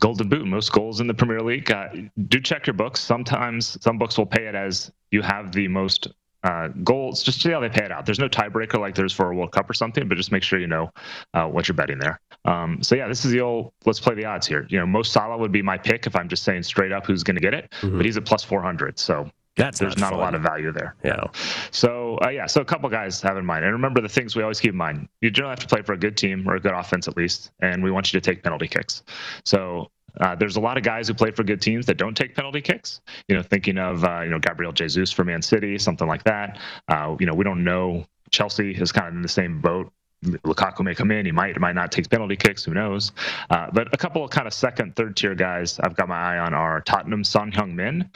[0.00, 1.70] Golden Boot, most goals in the Premier League.
[1.70, 1.88] Uh,
[2.26, 2.98] do check your books.
[2.98, 6.08] Sometimes some books will pay it as you have the most
[6.42, 7.22] uh, goals.
[7.22, 8.04] Just see how they pay it out.
[8.04, 10.58] There's no tiebreaker like there's for a World Cup or something, but just make sure
[10.58, 10.90] you know
[11.32, 12.20] uh, what you're betting there.
[12.44, 13.72] Um, so yeah, this is the old.
[13.86, 14.66] Let's play the odds here.
[14.68, 17.22] You know, Mo Salah would be my pick if I'm just saying straight up who's
[17.22, 17.98] going to get it, mm-hmm.
[17.98, 18.98] but he's at plus 400.
[18.98, 20.94] So that's there's not, not a lot of value there.
[21.04, 21.24] Yeah.
[21.70, 24.42] So uh, yeah, so a couple guys have in mind, and remember the things we
[24.42, 25.08] always keep in mind.
[25.20, 27.50] You generally have to play for a good team or a good offense at least,
[27.60, 29.02] and we want you to take penalty kicks.
[29.44, 29.90] So
[30.20, 32.60] uh, there's a lot of guys who play for good teams that don't take penalty
[32.60, 33.00] kicks.
[33.28, 36.58] You know, thinking of uh, you know Gabriel Jesus for Man City, something like that.
[36.88, 38.06] Uh, you know, we don't know.
[38.30, 39.92] Chelsea is kind of in the same boat.
[40.22, 41.26] Lukaku may come in.
[41.26, 42.64] He might, might not take penalty kicks.
[42.64, 43.12] Who knows?
[43.50, 46.38] Uh, but a couple of kind of second, third tier guys I've got my eye
[46.38, 48.08] on are Tottenham Son Heung-min.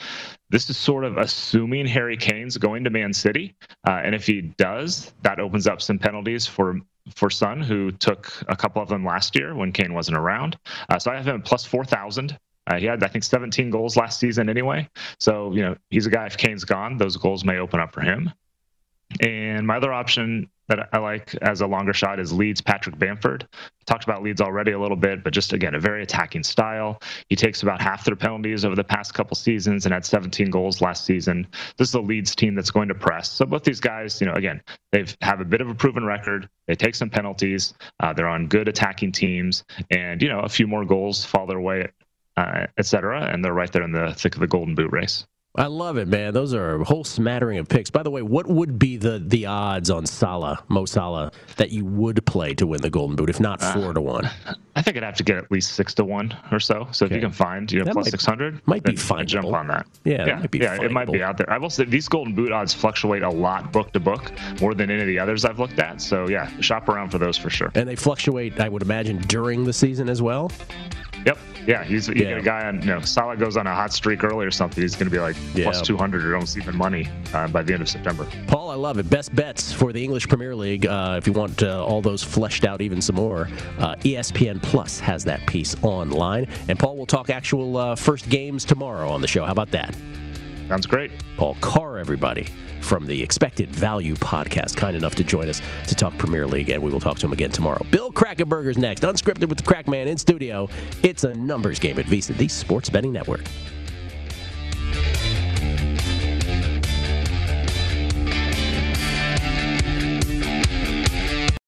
[0.49, 3.55] This is sort of assuming Harry Kane's going to Man City,
[3.85, 6.79] uh, and if he does, that opens up some penalties for
[7.15, 10.57] for Son, who took a couple of them last year when Kane wasn't around.
[10.89, 12.37] Uh, so I have him plus four thousand.
[12.67, 14.89] Uh, he had, I think, 17 goals last season anyway.
[15.19, 18.01] So, you know, he's a guy, if Kane's gone, those goals may open up for
[18.01, 18.29] him.
[19.21, 23.47] And my other option that I like as a longer shot is Leeds Patrick Bamford.
[23.85, 27.01] Talked about Leeds already a little bit, but just again, a very attacking style.
[27.29, 30.81] He takes about half their penalties over the past couple seasons and had 17 goals
[30.81, 31.47] last season.
[31.77, 33.31] This is a Leeds team that's going to press.
[33.31, 34.61] So both these guys, you know, again,
[34.91, 36.49] they have a bit of a proven record.
[36.67, 37.73] They take some penalties.
[37.99, 41.61] Uh, they're on good attacking teams, and you know, a few more goals fall their
[41.61, 41.87] way,
[42.35, 45.25] uh, et cetera, and they're right there in the thick of the Golden Boot race.
[45.57, 46.33] I love it, man.
[46.33, 47.89] Those are a whole smattering of picks.
[47.89, 51.83] By the way, what would be the the odds on Salah, Mo Salah, that you
[51.83, 54.29] would play to win the Golden Boot, if not four uh, to one?
[54.75, 56.87] I think I'd have to get at least six to one or so.
[56.91, 57.15] So okay.
[57.15, 59.25] if you can find you know plus six hundred, might be fine.
[59.25, 59.87] Jump on that.
[60.03, 61.49] Yeah, yeah, yeah it might be out there.
[61.51, 64.31] I will say these Golden Boot odds fluctuate a lot book to book,
[64.61, 66.01] more than any of the others I've looked at.
[66.01, 67.71] So yeah, shop around for those for sure.
[67.73, 70.51] And they fluctuate, I would imagine, during the season as well.
[71.27, 71.37] Yep.
[71.67, 72.29] Yeah, he's you yeah.
[72.29, 74.81] get a guy on you know Salah goes on a hot streak early or something.
[74.81, 75.65] He's going to be like yeah.
[75.65, 78.25] plus two hundred or almost even money uh, by the end of September.
[78.47, 79.09] Paul, I love it.
[79.09, 80.85] Best bets for the English Premier League.
[80.85, 83.49] Uh, if you want uh, all those fleshed out even some more,
[83.79, 86.47] uh, ESPN Plus has that piece online.
[86.69, 89.43] And Paul, we'll talk actual uh, first games tomorrow on the show.
[89.43, 89.93] How about that?
[90.69, 91.11] Sounds great.
[91.35, 92.47] Paul Carr, everybody
[92.87, 96.81] from the Expected Value podcast, kind enough to join us to talk Premier League, and
[96.81, 97.85] we will talk to him again tomorrow.
[97.91, 100.69] Bill Krackomberger's next, unscripted with the Krackman in studio.
[101.03, 103.43] It's a numbers game at VSiN, the Sports Betting Network.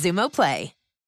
[0.00, 0.79] Xumo Play.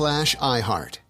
[0.00, 1.00] slash iHeart.